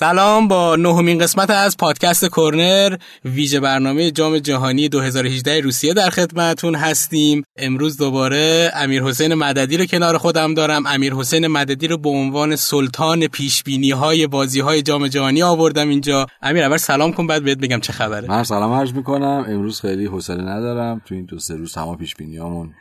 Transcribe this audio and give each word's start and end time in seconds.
سلام 0.00 0.48
با 0.48 0.76
نهمین 0.76 1.18
قسمت 1.18 1.50
از 1.50 1.76
پادکست 1.76 2.24
کورنر 2.24 2.96
ویژه 3.24 3.60
برنامه 3.60 4.10
جام 4.10 4.38
جهانی 4.38 4.88
2018 4.88 5.60
روسیه 5.60 5.94
در 5.94 6.10
خدمتون 6.10 6.74
هستیم. 6.74 7.42
امروز 7.56 7.96
دوباره 7.96 8.72
امیر 8.74 9.02
حسین 9.02 9.34
مددی 9.34 9.76
رو 9.76 9.84
کنار 9.84 10.18
خودم 10.18 10.54
دارم. 10.54 10.86
امیر 10.86 11.14
حسین 11.14 11.46
مددی 11.46 11.86
رو 11.86 11.98
به 11.98 12.08
عنوان 12.08 12.56
سلطان 12.56 13.26
پیشبینی 13.26 13.90
های 13.90 14.26
بازی 14.26 14.60
های 14.60 14.82
جام 14.82 15.08
جهانی 15.08 15.42
آوردم 15.42 15.88
اینجا. 15.88 16.26
امیر 16.42 16.64
اول 16.64 16.76
سلام 16.76 17.12
کن 17.12 17.26
بعد 17.26 17.44
بهت 17.44 17.58
بگم 17.58 17.80
چه 17.80 17.92
خبره. 17.92 18.28
من 18.28 18.44
سلام 18.44 18.72
عرض 18.72 18.92
می‌کنم. 18.92 19.44
امروز 19.48 19.80
خیلی 19.80 20.06
حوصله 20.06 20.42
ندارم 20.42 21.02
تو 21.04 21.14
این 21.14 21.24
دو 21.24 21.38
سه 21.38 21.56
روز 21.56 21.72
تمام 21.72 21.96
پیشبینیامون 21.96 22.74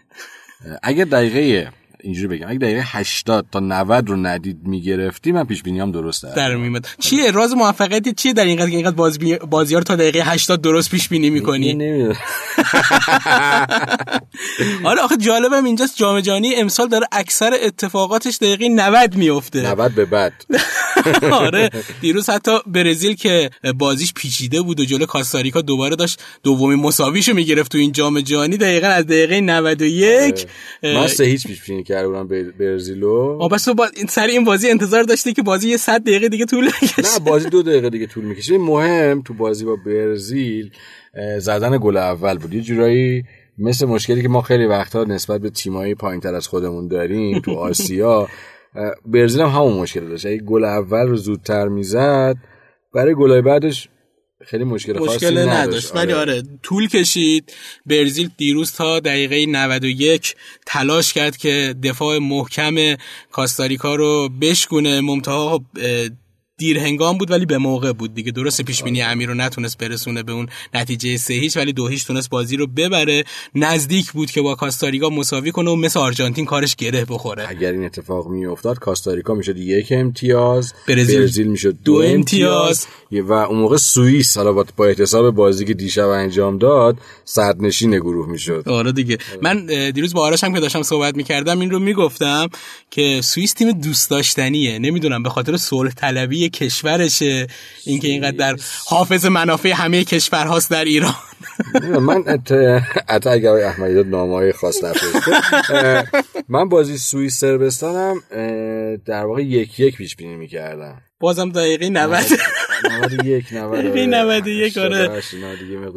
اگه 0.83 1.05
دقیقه 1.05 1.71
اینجوری 2.03 2.27
بگم. 2.27 2.49
اگه 2.49 2.59
دقیقه 2.59 2.81
80 2.85 3.45
تا 3.51 3.59
90 3.59 4.09
رو 4.09 4.15
ندید 4.15 4.57
می‌گرفتی 4.63 5.31
من 5.31 5.43
پیش 5.43 5.63
بینیام 5.63 5.91
درست 5.91 6.23
در 6.23 6.55
میاد 6.55 6.87
چیه؟ 6.99 7.31
راز 7.31 7.53
موفقیت 7.53 8.15
چیه 8.15 8.33
در 8.33 8.45
اینقدر 8.45 8.65
اینقدر 8.65 8.95
بازی 8.95 9.37
بازی 9.37 9.75
رو 9.75 9.81
تا 9.81 9.95
دقیقه 9.95 10.19
80 10.19 10.61
درست 10.61 10.91
پیش 10.91 11.09
بینی 11.09 11.29
می‌کنی؟ 11.29 11.73
نمی‌دونم. 11.73 12.15
حالا 14.83 15.03
آخه 15.03 15.17
جالبم 15.17 15.65
اینجاست 15.65 15.97
جام 15.97 16.19
جهانی 16.19 16.55
امسال 16.55 16.87
داره 16.87 17.07
اکثر 17.11 17.51
اتفاقاتش 17.63 18.37
دقیقه 18.41 18.69
90 18.69 19.15
میفته 19.15 19.61
90 19.61 19.95
به 19.95 20.05
بعد. 20.05 20.33
آره 21.31 21.69
دیروز 22.01 22.29
حتی 22.29 22.51
برزیل 22.67 23.15
که 23.15 23.49
بازیش 23.77 24.13
پیچیده 24.13 24.61
بود 24.61 24.79
و 24.79 24.85
جلو 24.85 25.05
کاستاریکا 25.05 25.61
دوباره 25.61 25.95
داشت 25.95 26.21
دومین 26.43 26.79
مساویشو 26.79 27.33
می‌گرفت 27.33 27.71
تو 27.71 27.77
این 27.77 27.91
جام 27.91 28.21
جهانی 28.21 28.57
دقیقا 28.57 28.87
از 28.87 29.05
دقیقه 29.05 29.41
91 29.41 30.45
من 30.83 31.07
سه 31.07 31.23
هیچ 31.23 31.47
پیش 31.47 31.61
بینی 31.61 31.83
کرده 31.83 32.07
بودم 32.07 32.27
برزیلو. 32.59 33.37
آ 33.41 33.47
بس 33.47 33.69
با 33.69 33.87
سر 34.09 34.27
این 34.27 34.43
بازی 34.43 34.69
انتظار 34.69 35.03
داشتی 35.03 35.33
که 35.33 35.41
بازی 35.41 35.69
یه 35.69 35.77
100 35.77 36.01
دقیقه 36.01 36.29
دیگه 36.29 36.45
طول 36.45 36.67
بکشه 36.67 37.13
نه 37.13 37.19
بازی 37.25 37.49
دو 37.49 37.61
دقیقه 37.61 37.89
دیگه 37.89 38.07
طول 38.07 38.23
می‌کشه. 38.23 38.57
مهم 38.57 39.21
تو 39.21 39.33
بازی 39.33 39.65
با 39.65 39.75
برزیل 39.85 40.71
زدن 41.39 41.77
گل 41.77 41.97
اول 41.97 42.37
بود. 42.37 42.53
یه 42.53 42.61
جورایی 42.61 43.23
مثل 43.59 43.85
مشکلی 43.85 44.21
که 44.21 44.27
ما 44.27 44.41
خیلی 44.41 44.65
وقتها 44.65 45.03
نسبت 45.03 45.41
به 45.41 45.49
تیمایی 45.49 45.95
پایینتر 45.95 46.35
از 46.35 46.47
خودمون 46.47 46.87
داریم 46.87 47.39
تو 47.39 47.51
آسیا 47.69 48.27
برزیل 49.05 49.41
هم 49.41 49.47
همون 49.47 49.73
مشکل 49.73 50.09
داشت. 50.09 50.25
اگه 50.25 50.37
گل 50.37 50.63
اول 50.63 51.07
رو 51.07 51.15
زودتر 51.15 51.67
می‌زد 51.67 52.35
برای 52.93 53.15
گلای 53.15 53.41
بعدش 53.41 53.89
خیلی 54.45 54.63
مشکل 54.63 54.99
خاصی 54.99 55.25
مشکل 55.25 55.49
نداشت. 55.49 55.95
ولی 55.95 56.13
آره. 56.13 56.33
آره 56.33 56.43
طول 56.63 56.87
کشید. 56.87 57.53
برزیل 57.85 58.29
دیروز 58.37 58.71
تا 58.71 58.99
دقیقه 58.99 59.45
91 59.45 60.35
تلاش 60.65 61.13
کرد 61.13 61.37
که 61.37 61.75
دفاع 61.83 62.17
محکم 62.17 62.75
کاستاریکا 63.31 63.95
رو 63.95 64.29
بشکونه. 64.41 65.01
ممتها 65.01 65.61
دیر 66.59 66.79
هنگام 66.79 67.17
بود 67.17 67.31
ولی 67.31 67.45
به 67.45 67.57
موقع 67.57 67.93
بود 67.93 68.13
دیگه. 68.13 68.31
درست 68.31 68.61
پیش 68.61 68.83
بینی 68.83 69.01
امیر 69.01 69.27
رو 69.27 69.33
نتونست 69.33 69.77
برسونه 69.77 70.23
به 70.23 70.31
اون 70.31 70.47
نتیجه 70.73 71.17
سه 71.17 71.33
هیچ 71.33 71.57
ولی 71.57 71.73
دو 71.73 71.87
هیچ 71.87 72.07
تونست 72.07 72.29
بازی 72.29 72.57
رو 72.57 72.67
ببره. 72.67 73.23
نزدیک 73.55 74.11
بود 74.11 74.31
که 74.31 74.41
با 74.41 74.55
کاستاریکا 74.55 75.09
مساوی 75.09 75.51
کنه 75.51 75.71
و 75.71 75.75
مثل 75.75 75.99
آرژانتین 75.99 76.45
کارش 76.45 76.75
گره 76.75 77.05
بخوره. 77.05 77.49
اگر 77.49 77.71
این 77.71 77.85
اتفاق 77.85 78.27
می 78.27 78.45
افتاد 78.45 78.79
کاستاریکا 78.79 79.33
می‌شد 79.33 79.57
یک 79.57 79.87
امتیاز 79.91 80.73
برزیل, 80.87 81.19
برزیل 81.19 81.47
می‌شد 81.47 81.75
دو, 81.85 81.93
دو 81.93 82.07
امتیاز, 82.07 82.87
امتیاز. 83.11 83.29
و 83.29 83.33
اون 83.33 83.59
موقع 83.59 83.77
سوئیس 83.77 84.37
حالا 84.37 84.53
با 84.53 84.85
احتساب 84.85 85.35
بازی 85.35 85.65
که 85.65 85.73
دیشب 85.73 86.07
انجام 86.07 86.57
داد 86.57 86.97
صدرنشین 87.25 87.91
گروه 87.91 88.29
می‌شد. 88.29 88.63
آره 88.69 88.91
دیگه. 88.91 89.17
من 89.41 89.65
دیروز 89.91 90.13
با 90.13 90.21
آرش 90.21 90.43
هم 90.43 90.53
که 90.53 90.59
داشتم 90.59 90.83
صحبت 90.83 91.15
می‌کردم 91.15 91.59
این 91.59 91.71
رو 91.71 91.79
می‌گفتم 91.79 92.47
که 92.91 93.21
سوئیس 93.23 93.53
تیم 93.53 93.71
دوست 93.71 94.09
داشتنیه. 94.09 94.79
نمی‌دونم 94.79 95.23
به 95.23 95.29
خاطر 95.29 95.57
صلح 95.57 95.91
طلبی 95.91 96.48
کشورشه. 96.49 97.47
اینکه 97.85 98.07
اینقدر 98.07 98.37
در 98.37 98.55
حافظ 98.85 99.25
منافع 99.25 99.69
همه 99.69 100.03
کشورهاست 100.03 100.71
در 100.71 100.85
ایران. 100.85 101.15
من 102.07 102.23
حتی 103.07 103.29
اگر 103.29 103.51
احمدی 103.51 103.93
داد 103.93 104.07
نامه 104.07 104.51
خاص 104.51 104.83
نفرسته 104.83 106.07
من 106.49 106.69
بازی 106.69 106.97
سوئیس 106.97 107.39
سربستانم 107.39 108.21
در 109.05 109.25
واقع 109.25 109.41
یک 109.41 109.79
یک 109.79 109.97
پیش 109.97 110.15
بینی 110.15 110.35
می‌کردم. 110.35 111.01
بازم 111.19 111.49
دقیقه 111.49 111.89
90 111.89 112.23
91 113.03 113.53
90 113.53 113.79
دقیقه 113.79 114.05
91 114.05 114.77
آره. 114.77 115.21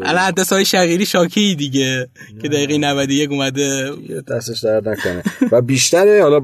الان 0.02 0.32
های 0.50 0.64
شقیری 0.64 1.06
شاکی 1.06 1.54
دیگه 1.54 2.08
که 2.42 2.48
دقیقه 2.48 2.78
91 2.78 3.30
اومده. 3.30 3.90
دستش 4.28 4.60
درد 4.64 4.88
نکنه. 4.88 5.22
و 5.52 5.62
بیشتر 5.62 6.20
حالا 6.20 6.40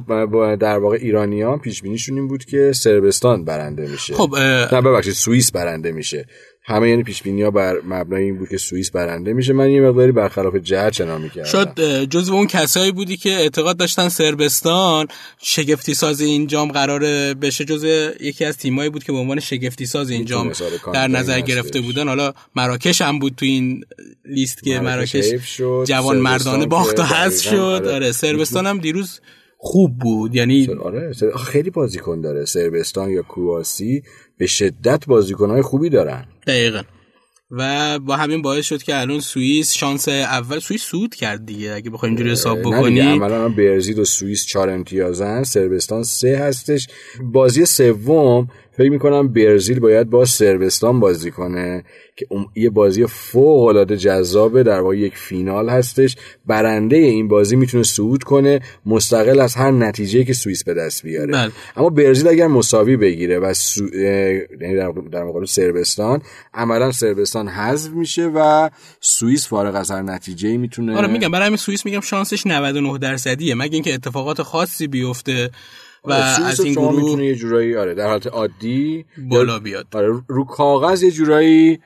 در 0.57 0.79
واقع 0.79 0.97
ایرانیان 1.01 1.59
پیش 1.59 1.83
بینیشون 1.83 2.19
این 2.19 2.29
بود 2.29 2.45
که 2.45 2.73
سربستان 2.75 3.45
برنده 3.45 3.87
میشه. 3.87 4.15
خب 4.15 4.37
نه 4.73 4.81
ببخشید 4.81 5.15
سوئیس 5.15 5.53
برنده 5.53 5.93
میشه. 5.93 6.27
همه 6.69 6.91
یعنی 6.91 7.03
پیش 7.03 7.23
بینی 7.23 7.43
ها 7.43 7.51
بر 7.51 7.81
مبنای 7.85 8.25
این 8.25 8.39
بود 8.39 8.49
که 8.49 8.59
سوئیس 8.59 8.91
برنده 8.91 9.33
میشه. 9.33 9.53
من 9.53 9.71
یه 9.71 9.81
مقداری 9.81 10.13
برخلاف 10.13 10.57
جهت 10.57 10.93
چنا 10.93 11.19
می‌کردم. 11.19 11.49
شد 11.49 12.05
جزو 12.05 12.35
اون 12.35 12.47
کسایی 12.47 12.93
بودی 12.93 13.17
که 13.17 13.31
اعتقاد 13.31 13.77
داشتن 13.77 14.09
سربستان 14.09 15.07
شگفتی 15.43 15.95
ساز 15.95 16.21
این 16.21 16.47
جام 16.47 16.73
قرار 16.73 17.01
بشه 17.35 17.65
جزو 17.65 17.87
یکی 18.21 18.45
از 18.45 18.57
تیمایی 18.57 18.91
بود 18.91 19.05
که 19.05 19.13
به 19.13 19.19
عنوان 19.19 19.41
شگفتی 19.41 19.87
ساز 19.87 20.11
این 20.11 20.25
جام 20.25 20.53
در 20.95 21.09
نظر 21.09 21.41
گرفته 21.41 21.81
بودن. 21.81 22.09
حالا 22.09 22.33
مراکش 22.57 23.03
هم 23.03 23.19
بود 23.19 23.35
تو 23.37 23.47
این 23.47 23.85
لیست 24.25 24.63
که 24.63 24.81
مراکش 24.81 25.25
جوان 25.87 26.19
مردانه 26.19 26.67
باخت 26.67 26.99
و 26.99 27.03
حذف 27.03 27.45
شد. 27.45 27.89
آره. 27.93 28.13
سربستان 28.13 28.67
هم 28.67 28.79
دیروز 28.79 29.21
خوب 29.61 29.99
بود. 29.99 30.35
یعنی 30.35 30.69
آره 30.83 31.13
خیلی 31.47 31.71
بازیکن 31.71 32.21
داره. 32.21 32.45
سربستان 32.45 33.11
یا 33.11 33.23
کرواسی 33.23 34.03
به 34.39 34.47
شدت 34.47 35.07
بازیکنهای 35.07 35.63
خوبی 35.63 35.91
دارن. 35.91 36.25
دقیقا. 36.47 36.83
و 37.51 37.99
با 37.99 38.17
همین 38.17 38.43
باعث 38.43 38.65
شد 38.65 38.83
که 38.83 39.01
الان 39.01 39.21
سوئیس 39.21 39.73
شانس 39.73 40.09
اول 40.09 40.59
سوئیس 40.59 40.83
سود 40.83 41.15
کرد 41.15 41.47
دیگه. 41.47 41.73
اگه 41.73 41.91
بخوایم 41.91 42.15
اینجوری 42.15 42.33
حساب 42.33 42.61
بکنی 42.61 43.01
عملا 43.01 43.49
برزیل 43.49 43.99
و 43.99 44.05
سوئیس 44.05 44.47
4 44.47 44.71
امتیازن. 44.71 45.43
سربستان 45.43 46.03
سه 46.03 46.37
هستش. 46.37 46.89
بازی 47.23 47.65
سوم 47.65 48.49
فکر 48.79 48.91
می‌کنم 48.91 49.29
برزیل 49.29 49.81
باید 49.81 50.11
با 50.11 50.25
سربستان 50.25 51.01
بازی 51.01 51.31
کنه 51.31 51.85
که 52.17 52.27
یه 52.55 52.71
بازی 52.71 53.07
فوق 53.07 53.65
العاده 53.65 53.97
جذابه 53.97 54.63
در 54.63 54.81
واقع 54.81 54.97
یک 54.97 55.17
فینال 55.17 55.69
هستش. 55.69 56.17
برنده 56.47 56.97
این 56.97 57.29
بازی 57.29 57.57
می‌تونه 57.57 57.83
صعود 57.83 58.23
کنه 58.23 58.61
مستقل 58.87 59.41
از 59.41 59.55
هر 59.55 59.71
نتیجه 59.71 60.25
که 60.25 60.33
سوئیس 60.33 60.65
به 60.65 60.75
دست 60.75 61.03
بیاره. 61.03 61.33
بل. 61.33 61.51
اما 61.77 61.91
برزیل 61.91 62.29
اگر 62.29 62.47
مساوی 62.47 62.97
بگیره 62.97 63.39
و 63.39 63.55
سو... 63.55 63.95
یعنی 63.95 64.77
در 64.77 64.93
در 65.13 65.25
مقابل 65.25 65.47
سربستان 65.47 66.23
عملا 66.55 66.93
سربستان 66.93 67.49
حذف 67.49 67.91
میشه 67.91 68.27
و 68.35 68.71
سوئیس 69.01 69.49
فارغ 69.49 69.75
از 69.75 69.91
هر 69.91 70.03
نتیجه 70.03 70.57
می‌تونه 70.57 70.97
آره 70.97 71.07
میگم 71.07 71.31
برای 71.31 71.47
همین 71.47 71.57
سوئیس 71.57 71.87
میگم 71.87 72.01
شانسش 72.01 72.47
99 72.47 72.99
درصدیه. 72.99 73.55
مگه 73.55 73.75
اینکه 73.75 73.95
اتفاقات 73.95 74.43
خاصی 74.43 74.87
بیفته 74.87 75.51
و 76.05 76.13
از 76.13 76.61
این 76.61 76.73
گروه 76.73 76.97
می‌تونه 76.97 77.25
یه 77.25 77.35
جورایی 77.35 77.77
آره 77.77 77.95
در 77.95 78.07
حالت 78.07 78.27
عادی 78.27 79.05
بالا 79.31 79.59
بیاد. 79.59 79.87
آره 79.95 80.23
رو 80.29 80.45
کاغذ 80.45 81.03
یه 81.03 81.11
جورایی 81.11 81.79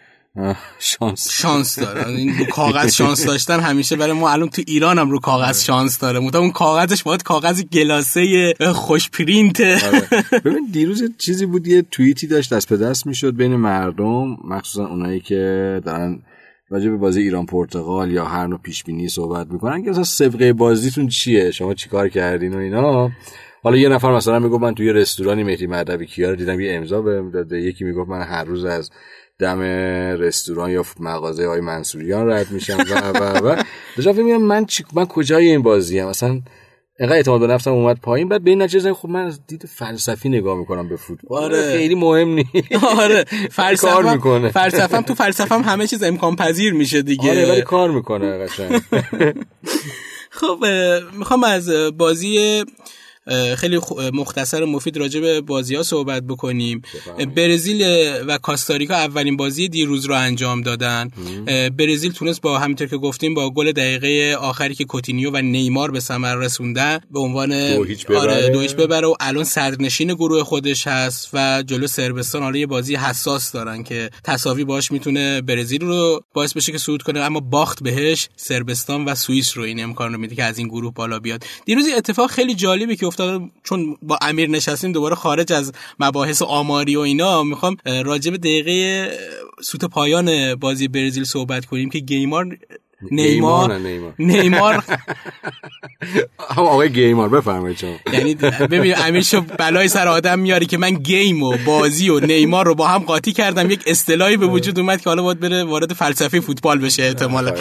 شانس 0.79 1.31
شانس 1.31 1.79
داره. 1.79 2.09
این 2.09 2.39
رو 2.39 2.45
کاغذ 2.45 2.95
شانس 2.95 3.27
داشتن 3.27 3.61
همیشه 3.61 3.97
برای 3.97 4.13
ما 4.13 4.31
الان 4.31 4.49
تو 4.49 4.63
ایران 4.67 4.99
هم 4.99 5.11
رو 5.11 5.19
کاغذ 5.19 5.65
شانس 5.65 5.99
داره. 5.99 6.19
مطمئن 6.19 6.43
اون 6.43 6.53
کاغذش 6.53 7.03
باید 7.03 7.23
کاغذ 7.23 7.63
گلاسه 7.63 8.55
خوش 8.75 9.11
پرینت. 9.11 9.61
آره. 9.61 10.09
ببین 10.45 10.69
دیروز 10.73 11.03
چیزی 11.19 11.47
بود 11.47 11.67
یه 11.67 11.83
توییتی 11.91 12.27
داشت 12.27 12.55
دست 12.55 12.69
به 12.69 12.77
دست 12.77 13.07
می‌شد 13.07 13.37
بین 13.37 13.57
مردم 13.57 14.37
مخصوصا 14.45 14.87
اونایی 14.87 15.21
که 15.21 15.81
دارن 15.85 16.23
راجع 16.71 16.91
به 16.91 16.97
بازی 16.97 17.21
ایران 17.21 17.47
پرتغال 17.47 18.13
یا 18.13 18.25
هر 18.25 18.47
نوع 18.47 18.59
پیش 18.59 18.85
بینی 18.85 19.09
صحبت 19.09 19.47
می‌کنن 19.51 19.85
که 19.85 19.91
اصلا 19.91 20.05
سابقه 20.05 20.53
بازیتون 20.53 21.09
چیه؟ 21.09 21.51
شما 21.51 21.75
چیکار 21.75 22.09
کردین 22.09 22.55
و 22.55 22.59
اینا؟ 22.59 23.11
حالا 23.63 23.77
یه 23.77 23.89
نفر 23.89 24.13
مثلا 24.13 24.39
می‌گفت 24.39 24.63
من 24.63 24.75
توی 24.75 24.93
رستورانی 24.93 25.45
مهدی 25.45 25.67
مهدوی 25.67 26.07
کیا 26.07 26.31
رو 26.31 26.37
دیدم 26.37 26.61
یه 26.61 26.75
امضا 26.75 27.03
بهم 27.03 27.31
داده. 27.31 27.61
یکی 27.61 27.85
می‌گفت 27.85 28.11
من 28.11 28.23
هر 28.23 28.45
روز 28.45 28.65
از 28.65 28.91
دم 29.39 29.61
رستوران 30.21 30.71
یا 30.71 30.85
مغازه 31.01 31.47
های 31.47 31.61
منصوریان 31.61 32.31
رد 32.31 32.51
میشم. 32.51 32.77
و 32.91 33.19
و 33.19 33.49
و. 33.49 33.63
داشتم 33.97 34.13
فکر 34.13 34.37
من 34.37 34.67
چی... 34.67 34.85
من 34.93 35.07
کجای 35.07 35.49
این 35.49 35.63
بازی 35.63 36.01
ام 36.01 36.09
مثلا 36.09 36.41
اینقدر 36.99 37.17
اعتماد 37.17 37.41
به 37.41 37.47
نفسم 37.47 37.71
اومد 37.71 38.01
پایین. 38.01 38.29
بعد 38.29 38.45
به 38.45 38.51
این 38.51 38.63
نتیجه 38.63 38.93
خب 38.95 39.09
من 39.09 39.25
از 39.27 39.47
دید 39.47 39.67
فلسفی 39.67 40.29
نگاه 40.29 40.59
می‌کنم 40.59 40.89
به 40.89 40.97
فوتبال. 40.97 41.45
آره. 41.45 41.77
خیلی 41.77 41.95
مهم 41.95 42.29
نیست. 42.29 42.85
آره. 42.99 43.25
کار 43.25 43.49
فلسفه 43.51 44.13
می‌کنه. 44.13 44.49
فلسفم 44.49 45.03
تو 45.03 45.15
فلسفم 45.15 45.63
همه 45.63 45.87
چیز 45.87 46.03
امکان 46.03 46.37
پذیر 46.37 46.73
میشه 46.73 47.03
دیگه. 47.03 47.31
آره 47.31 47.51
ولی 47.53 47.63
کار 47.63 47.91
می‌کنه 47.91 48.39
قشنگ. 48.39 48.81
خب 50.41 50.65
می‌خوام 51.19 51.45
از 51.45 51.71
بازی 51.99 52.65
خیلی 53.57 53.81
مختصر 54.13 54.63
و 54.63 54.67
مفید 54.67 54.97
راجع 54.97 55.21
به 55.21 55.41
بازی 55.41 55.75
ها 55.75 55.83
صحبت 55.83 56.23
بکنیم. 56.23 56.83
برزیل 57.37 57.83
و 58.27 58.39
کاستاریکا 58.39 58.95
اولین 58.95 59.37
بازی 59.37 59.69
دیروز 59.69 60.05
رو 60.05 60.15
انجام 60.15 60.63
دادن. 60.63 61.11
برزیل 61.79 62.13
تونست 62.13 62.41
با 62.41 62.59
همینطور 62.59 62.87
که 62.87 62.97
گفتیم 62.97 63.35
با 63.35 63.51
گل 63.51 63.73
دقیقه 63.73 64.37
آخری 64.37 64.75
که 64.75 64.85
کوتینیو 64.85 65.31
و 65.31 65.37
نیمار 65.37 65.91
به 65.91 66.01
ثمر 66.01 66.35
رسوندن 66.35 66.99
به 67.11 67.21
عنوان 67.21 67.77
دو 67.77 67.85
هیچ 67.85 68.07
ببره. 68.07 68.21
آره 68.21 68.75
ببره 68.75 69.07
و 69.07 69.15
الان 69.21 69.45
صدرنشین 69.45 70.15
گروه 70.15 70.45
خودش 70.45 70.87
هست 70.87 71.31
و 71.33 71.63
جلو 71.67 71.87
سربستان 71.87 72.43
حالا 72.43 72.59
یه 72.59 72.67
بازی 72.67 72.95
حساس 72.95 73.53
دارن 73.53 73.83
که 73.83 74.11
تساوی 74.25 74.65
باش 74.65 74.93
می‌تونه 74.93 75.41
برزیل 75.41 75.81
رو 75.81 76.21
باعث 76.35 76.53
بشه 76.53 76.73
که 76.73 76.79
صعود 76.79 77.03
کنه. 77.03 77.21
اما 77.21 77.41
باخت 77.41 77.83
بهش 77.83 78.29
سربستان 78.37 79.05
و 79.05 79.15
سوئیس 79.15 79.57
رو 79.57 79.63
این 79.63 79.83
امکان 79.83 80.13
رو 80.13 80.19
میده 80.19 80.35
که 80.35 80.45
از 80.45 80.59
این 80.59 80.69
گروه 80.69 80.95
بالا 80.95 81.19
بیاد. 81.19 81.45
دیروز 81.67 81.85
اتفاق 81.97 82.31
خیلی 82.31 82.55
جالبی 82.55 82.97
که 82.97 83.07
افتاد 83.13 83.43
چون 83.65 83.97
با 84.03 84.19
امیر 84.23 84.51
نشستیم 84.51 84.93
دوباره 84.93 85.15
خارج 85.15 85.53
از 85.53 85.73
مباحث 86.01 86.43
آماری 86.43 86.97
و 86.97 87.01
اینا 87.01 87.43
می‌خوام 87.43 87.77
راجع 88.05 88.31
به 88.31 88.39
دقیقه 88.39 89.11
سوت 89.63 89.85
پایان 89.85 90.55
بازی 90.55 90.89
برزیل 90.89 91.25
صحبت 91.25 91.65
کنیم 91.65 91.91
که 91.91 91.99
گیمار 91.99 92.59
نیمار 93.11 93.79
نیمار. 94.19 94.85
هم 96.57 96.63
آقای 96.63 96.91
گیمار 96.93 97.29
بفرمایید 97.29 97.79
شما. 97.79 97.97
یعنی 98.13 98.35
ببین 98.71 98.95
امیر 98.97 99.23
شو 99.23 99.41
بلای 99.41 99.89
سر 99.89 100.09
آدم 100.09 100.39
میاری 100.39 100.67
که 100.67 100.79
من 100.79 100.91
گیم 100.91 101.43
و 101.43 101.57
بازی 101.67 102.09
و 102.09 102.21
نیمار 102.21 102.67
رو 102.67 102.75
با 102.75 102.89
هم 102.89 102.99
قاطی 102.99 103.33
کردم. 103.33 103.71
یک 103.71 103.83
اصطلاحی 103.87 104.37
به 104.37 104.47
وجود 104.47 104.79
اومد 104.79 105.01
که 105.01 105.11
حالا 105.11 105.23
باید 105.23 105.41
بره 105.41 105.65
وارد 105.65 105.93
فلسفه 105.93 106.41
فوتبال 106.41 106.79
بشه 106.79 107.03
احتمالا. 107.03 107.55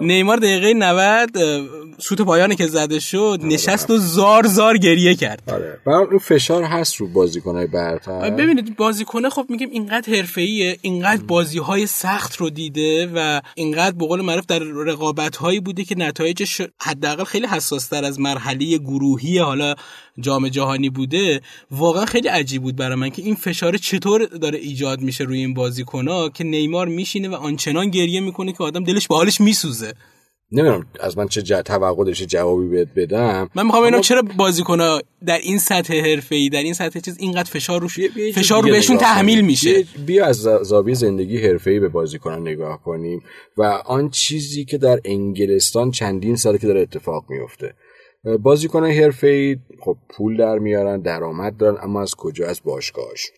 نیمار 0.00 0.36
دقیقه 0.36 0.74
90 0.74 1.36
اه، 1.36 1.60
سوت 1.98 2.22
پایانی 2.22 2.56
که 2.56 2.66
زده 2.66 3.00
شد 3.00 3.40
نشست 3.42 3.90
و 3.90 3.98
زار 3.98 4.46
زار 4.46 4.76
گریه 4.78 5.14
کرد. 5.14 5.42
آره. 5.46 5.78
این 6.10 6.18
فشار 6.18 6.62
هست 6.62 6.96
رو 6.96 7.08
بازیکنهای 7.08 7.66
برتر. 7.66 8.30
ببینید 8.30 8.76
بازیکنه 8.76 9.30
خب 9.30 9.46
میگیم 9.48 9.68
اینقدر 9.72 10.14
حرفه‌ایه 10.14 10.78
اینقدر 10.82 11.22
بازی‌های 11.22 11.86
سخت 11.86 12.36
رو 12.36 12.50
دیده 12.50 13.10
و 13.14 13.40
اینقدر 13.54 13.96
به 13.96 14.06
قول 14.06 14.20
معروف 14.20 14.46
در 14.46 14.58
رقابت‌هایی 14.84 15.60
بوده 15.60 15.84
که 15.84 15.94
نتایجش 15.98 16.60
حداقل 16.82 17.24
خیلی 17.24 17.46
حساس‌تر 17.46 18.04
از 18.04 18.20
مرحله 18.20 18.78
گروهی 18.78 19.38
حالا 19.38 19.74
جام 20.20 20.48
جهانی 20.48 20.90
بوده 20.90 21.40
واقعا 21.70 22.06
خیلی 22.06 22.28
عجیب 22.28 22.62
بود 22.62 22.76
برای 22.76 22.94
من 22.94 23.10
که 23.10 23.22
این 23.22 23.34
فشار 23.34 23.76
چطور 23.76 24.24
داره 24.26 24.58
ایجاد 24.58 25.00
میشه 25.00 25.24
روی 25.24 25.38
این 25.38 25.54
بازیکن‌ها 25.54 26.28
که 26.28 26.44
نیمار 26.44 26.88
میشینه 26.88 27.28
و 27.28 27.34
آنچنان 27.34 27.90
گریه 27.90 28.20
می‌کنه 28.20 28.52
که 28.52 28.64
آدم 28.64 28.84
دلش 28.84 29.08
به 29.08 29.14
حالش 29.14 29.40
میسوزه. 29.40 29.94
نمی‌دونم 30.52 30.86
از 31.00 31.18
من 31.18 31.28
چه 31.28 31.42
جا... 31.42 31.62
توقع 31.62 32.04
داشته 32.04 32.26
جوابی 32.26 32.68
بهت 32.68 32.88
بدم. 32.96 33.50
من 33.54 33.64
می‌خوام 33.64 33.82
ببینم 33.82 33.94
اما 33.94 34.02
چرا 34.02 34.22
بازیکن‌ها 34.22 35.02
در 35.26 35.38
این 35.38 35.58
سطح 35.58 36.00
حرفه‌ای 36.00 36.48
در 36.48 36.62
این 36.62 36.74
سطح 36.74 37.00
چیز 37.00 37.16
اینقدر 37.18 37.50
فشار 37.50 37.80
روش 37.80 38.00
بیا- 38.00 38.32
فشار 38.32 38.62
رو 38.62 38.68
بهشون 38.68 38.96
تحمیل. 38.96 39.40
میشه. 39.40 39.84
بیا, 40.06 40.26
از 40.26 40.36
زاویه 40.62 40.94
زندگی 40.94 41.38
حرفه‌ای 41.38 41.80
به 41.80 41.88
بازیکنان 41.88 42.40
نگاه 42.40 42.82
کنیم 42.82 43.22
و 43.56 43.62
آن 43.86 44.10
چیزی 44.10 44.64
که 44.64 44.78
در 44.78 45.00
انگلستان 45.04 45.90
چندین 45.90 46.36
ساله 46.36 46.58
که 46.58 46.66
داره 46.66 46.80
اتفاق 46.80 47.24
میفته 47.28 47.74
بازیکنان 48.42 48.90
حرفه‌ای 48.90 49.56
خب 49.80 49.96
پول 50.08 50.36
در 50.36 50.58
میارن 50.58 51.00
درآمد 51.00 51.56
دارن 51.56 51.78
اما 51.82 52.02
از 52.02 52.14
کجا؟ 52.14 52.46
از 52.46 52.60
باشگاهشون 52.64 53.36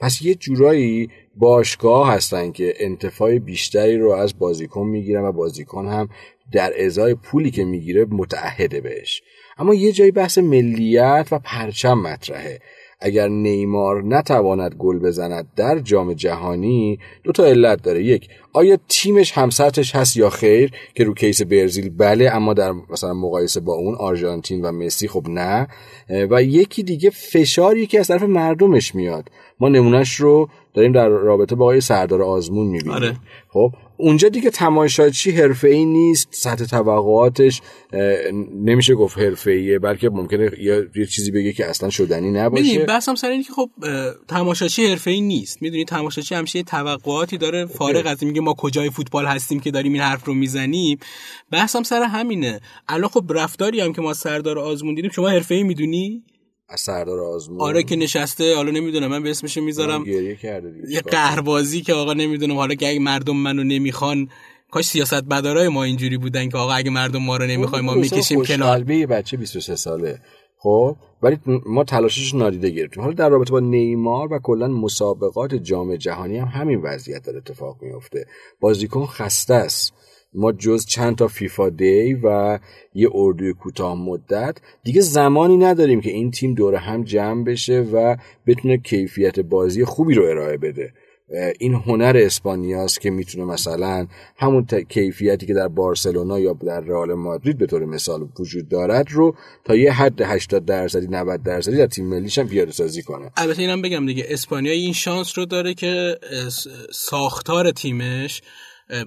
پس 0.00 0.22
یه 0.22 0.34
جورایی 0.34 1.08
باشگاه 1.36 2.12
هستن 2.12 2.52
که 2.52 2.74
انتفاع 2.76 3.38
بیشتری 3.38 3.98
رو 3.98 4.10
از 4.10 4.38
بازیکن 4.38 4.86
می‌گیرن 4.86 5.24
و 5.24 5.32
بازیکن 5.32 5.86
هم 5.86 6.08
در 6.52 6.72
ازای 6.84 7.14
پولی 7.14 7.50
که 7.50 7.64
می‌گیره 7.64 8.06
متعهده 8.10 8.80
بهش. 8.80 9.22
اما 9.58 9.74
یه 9.74 9.92
جایی 9.92 10.10
بحث 10.10 10.38
ملیت 10.38 11.28
و 11.30 11.38
پرچم 11.38 11.98
مطرحه. 11.98 12.60
اگر 13.00 13.28
نیمار 13.28 14.02
نتواند 14.04 14.74
گل 14.74 14.98
بزند 14.98 15.48
در 15.56 15.78
جام 15.78 16.12
جهانی 16.12 16.98
دو 17.24 17.32
تا 17.32 17.44
علت 17.44 17.82
داره. 17.82 18.04
یک 18.04 18.28
آیا 18.52 18.78
تیمش 18.88 19.32
همسطحش 19.32 19.94
هست 19.94 20.16
یا 20.16 20.30
خیر؟ 20.30 20.70
که 20.94 21.04
رو 21.04 21.14
کیس 21.14 21.42
برزیل 21.42 21.90
بله 21.98 22.30
اما 22.32 22.54
در 22.54 22.72
مثلا 22.90 23.14
مقایسه 23.14 23.60
با 23.60 23.74
اون 23.74 23.94
آرژانتین 23.94 24.62
و 24.62 24.72
مسی 24.72 25.08
خب 25.08 25.26
نه. 25.28 25.68
و 26.30 26.42
یکی 26.42 26.82
دیگه 26.82 27.10
فشاری 27.10 27.86
که 27.86 28.00
از 28.00 28.08
طرف 28.08 28.22
مردمش 28.22 28.94
میاد. 28.94 29.30
ما 29.60 29.68
نمونهش 29.68 30.14
رو 30.14 30.48
داریم 30.74 30.92
در 30.92 31.08
رابطه 31.08 31.54
با 31.54 31.64
آقای 31.64 31.80
سردار 31.80 32.22
آزمون 32.22 32.66
می‌بینیم. 32.66 32.94
آره. 32.94 33.16
خب 33.48 33.72
اونجا 34.00 34.28
دیگه 34.28 34.50
تماشاچی 34.50 35.30
حرفه‌ای 35.30 35.84
نیست 35.84 36.28
سطح 36.30 36.64
توقعاتش 36.64 37.62
نمیشه 38.54 38.94
گفت 38.94 39.18
حرفه‌ایه 39.18 39.78
بلکه 39.78 40.10
ممکنه 40.10 40.50
یه, 40.60 40.88
یه 40.94 41.06
چیزی 41.06 41.30
بگه 41.30 41.52
که 41.52 41.66
اصلا 41.66 41.90
شدنی 41.90 42.30
نباشه. 42.30 42.62
می‌دونی 42.62 42.84
بحثم 42.84 43.14
سر 43.14 43.30
اینه 43.30 43.44
که 43.44 43.52
خب 43.52 43.70
تماشاچی 44.28 44.86
حرفه‌ای 44.86 45.20
نیست. 45.20 45.62
می‌دونی 45.62 45.84
تماشاچی 45.84 46.34
همیشه 46.34 46.62
توقعاتی 46.62 47.38
داره 47.38 47.66
فارغ 47.66 48.06
از 48.06 48.22
اینکه 48.22 48.40
ما 48.40 48.54
کجای 48.54 48.90
فوتبال 48.90 49.26
هستیم 49.26 49.60
که 49.60 49.70
داریم 49.70 49.92
این 49.92 50.02
حرف 50.02 50.24
رو 50.24 50.34
می‌زنیم. 50.34 50.98
بحثم 51.50 51.82
سر 51.82 52.02
همینه. 52.02 52.60
الان 52.88 53.08
خب 53.08 53.24
رفتاری 53.30 53.80
هم 53.80 53.92
که 53.92 54.02
ما 54.02 54.14
سردار 54.14 54.58
آزمون 54.58 54.94
دیدیم 54.94 55.10
شما 55.10 55.28
حرفه‌ای 55.28 55.62
می‌دونی؟ 55.62 56.22
از 56.70 56.80
سردار 56.80 57.20
آزمون. 57.20 57.60
آره 57.60 57.82
که 57.82 57.96
نشسته 57.96 58.56
حالا 58.56 58.70
نمی‌دونم 58.70 59.06
من 59.06 59.22
به 59.22 59.30
اسمش 59.30 59.58
می‌ذارم. 59.58 60.04
گریه 60.04 60.36
کرده 60.36 60.70
دیگه. 60.70 60.90
یه 60.90 61.00
قهربازی 61.00 61.82
که 61.82 61.94
آقا 61.94 62.12
نمی‌دونم 62.12 62.56
حالا 62.56 62.74
که 62.74 62.88
اگه 62.88 62.98
مردم 62.98 63.36
منو 63.36 63.64
نمی‌خوان 63.64 64.28
کاش 64.70 64.84
سیاست 64.84 65.32
مدارای 65.32 65.68
ما 65.68 65.84
اینجوری 65.84 66.16
بودن 66.16 66.48
که 66.48 66.58
آقا 66.58 66.72
اگه 66.72 66.90
مردم 66.90 67.22
ما 67.22 67.36
رو 67.36 67.46
نمی‌خوای 67.46 67.82
ما 67.82 67.94
می‌کشیم 67.94 68.44
کنار. 68.44 68.76
قلبه 68.76 69.06
بچه 69.06 69.36
23 69.36 69.76
ساله. 69.76 70.18
خب 70.58 70.96
ولی 71.22 71.38
ما 71.66 71.84
تلاشش 71.84 72.34
نادیده 72.34 72.70
گرفتیم. 72.70 73.02
حالا 73.02 73.14
در 73.14 73.28
رابطه 73.28 73.52
با 73.52 73.60
نیمار 73.60 74.32
و 74.32 74.38
کلا 74.38 74.68
مسابقات 74.68 75.54
جام 75.54 75.96
جهانی 75.96 76.38
هم 76.38 76.48
همین 76.48 76.80
وضعیت 76.82 77.24
داره 77.24 77.38
اتفاق 77.38 77.76
میفته 77.82 78.26
بازیکن 78.60 79.06
خسته 79.06 79.54
است. 79.54 79.92
ما 80.34 80.52
جز 80.52 80.86
چند 80.86 81.16
تا 81.16 81.28
فیفا 81.28 81.68
دی 81.68 82.14
و 82.14 82.58
یه 82.94 83.08
اردوی 83.14 83.52
کوتاه 83.52 83.94
مدت. 83.94 84.58
دیگه 84.84 85.00
زمانی 85.00 85.56
نداریم 85.56 86.00
که 86.00 86.10
این 86.10 86.30
تیم 86.30 86.54
دور 86.54 86.74
هم 86.74 87.04
جمع 87.04 87.44
بشه 87.44 87.80
و 87.80 88.16
بتونه 88.46 88.76
کیفیت 88.76 89.40
بازی 89.40 89.84
خوبی 89.84 90.14
رو 90.14 90.24
ارائه 90.24 90.56
بده. 90.56 90.92
این 91.58 91.74
هنر 91.74 92.16
اسپانیاست 92.16 93.00
که 93.00 93.10
می‌تونه 93.10 93.44
مثلا 93.44 94.06
همون 94.36 94.66
کیفیتی 94.88 95.46
که 95.46 95.54
در 95.54 95.68
بارسلونا 95.68 96.40
یا 96.40 96.52
در 96.52 96.80
رئال 96.80 97.14
مادرید 97.14 97.58
به 97.58 97.66
طور 97.66 97.84
مثال 97.84 98.28
وجود 98.38 98.68
دارد 98.68 99.06
رو 99.10 99.34
تا 99.64 99.76
یه 99.76 99.92
حد 99.92 100.20
80 100.20 100.64
درصدی 100.64 101.06
90 101.06 101.42
درصدی 101.42 101.76
در 101.76 101.86
تیم 101.86 102.06
ملیش 102.06 102.38
هم 102.38 102.48
پیاده 102.48 102.72
سازی 102.72 103.02
کنه. 103.02 103.30
البته 103.36 103.62
اینم 103.62 103.82
بگم 103.82 104.06
دیگه 104.06 104.26
اسپانیا 104.28 104.72
این 104.72 104.92
شانس 104.92 105.38
رو 105.38 105.46
داره 105.46 105.74
که 105.74 106.18
ساختار 106.92 107.70
تیمش 107.70 108.42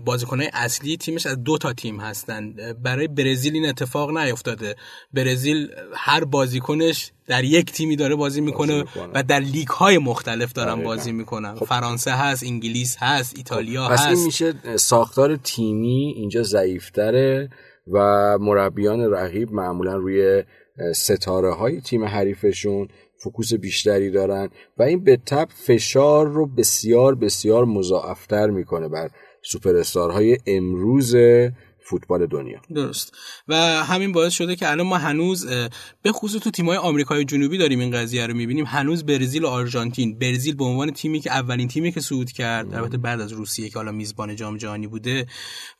بازیکنهای 0.05 0.49
اصلی 0.53 0.97
تیمش 0.97 1.25
از 1.25 1.43
دو 1.43 1.57
تا 1.57 1.73
تیم 1.73 1.99
هستن 1.99 2.53
برای 2.83 3.07
برزیل 3.07 3.53
این 3.53 3.65
اتفاق 3.65 4.17
نیفتاده 4.17 4.75
برزیل 5.13 5.67
هر 5.93 6.23
بازیکنش 6.23 7.11
در 7.27 7.43
یک 7.43 7.71
تیمی 7.71 7.95
داره 7.95 8.15
بازی 8.15 8.41
می‌کنه, 8.41 8.85
و 9.13 9.23
در 9.23 9.39
لیگ 9.39 9.67
های 9.67 9.97
مختلف 9.97 10.53
دارن 10.53 10.73
دقیقا. 10.73 10.89
بازی 10.89 11.11
می‌کنن 11.11 11.55
خب. 11.55 11.65
فرانسه 11.65 12.11
هست 12.11 12.43
انگلیس 12.43 12.97
هست 12.99 13.33
ایتالیا 13.37 13.85
خب. 13.85 13.91
هست 13.91 14.03
پس 14.03 14.15
این 14.15 14.25
میشه 14.25 14.53
ساختار 14.75 15.35
تیمی 15.35 16.13
اینجا 16.15 16.43
ضعیفتره 16.43 17.49
و 17.87 17.99
مربیان 18.41 19.11
رقیب 19.11 19.51
معمولا 19.51 19.95
روی 19.95 20.43
ستاره 20.95 21.53
های 21.53 21.81
تیم 21.81 22.03
حریفشون 22.03 22.87
فکوس 23.23 23.53
بیشتری 23.53 24.11
دارن 24.11 24.49
و 24.77 24.83
این 24.83 25.03
به 25.03 25.17
تب 25.17 25.47
فشار 25.67 26.27
رو 26.27 26.45
بسیار 26.45 27.15
بسیار 27.15 27.65
مضاعفتر 27.65 28.49
می‌کنه 28.49 28.87
بر 28.87 29.09
سوپر 29.43 29.83
های 29.95 30.37
امروز 30.47 31.15
فوتبال 31.85 32.25
دنیا. 32.25 32.61
درست. 32.75 33.13
و 33.47 33.55
همین 33.83 34.11
باعث 34.11 34.33
شده 34.33 34.55
که 34.55 34.71
الان 34.71 34.87
ما 34.87 34.97
هنوز 34.97 35.47
به 36.01 36.11
خصوص 36.11 36.41
تو 36.41 36.51
تیم‌های 36.51 36.77
آمریکای 36.77 37.25
جنوبی 37.25 37.57
داریم 37.57 37.79
این 37.79 37.91
قضیه 37.91 38.27
رو 38.27 38.33
می‌بینیم. 38.33 38.65
هنوز 38.65 39.05
برزیل 39.05 39.43
و 39.43 39.47
آرژانتین. 39.47 40.19
برزیل 40.19 40.55
به 40.55 40.63
عنوان 40.63 40.91
تیمی 40.91 41.19
که 41.19 41.31
اولین 41.31 41.67
تیمی 41.67 41.91
که 41.91 42.01
صعود 42.01 42.31
کرد 42.31 42.73
البته 42.73 42.97
بعد 42.97 43.21
از 43.21 43.31
روسیه 43.31 43.69
که 43.69 43.75
حالا 43.75 43.91
میزبان 43.91 44.35
جام 44.35 44.57
جهانی 44.57 44.87
بوده 44.87 45.25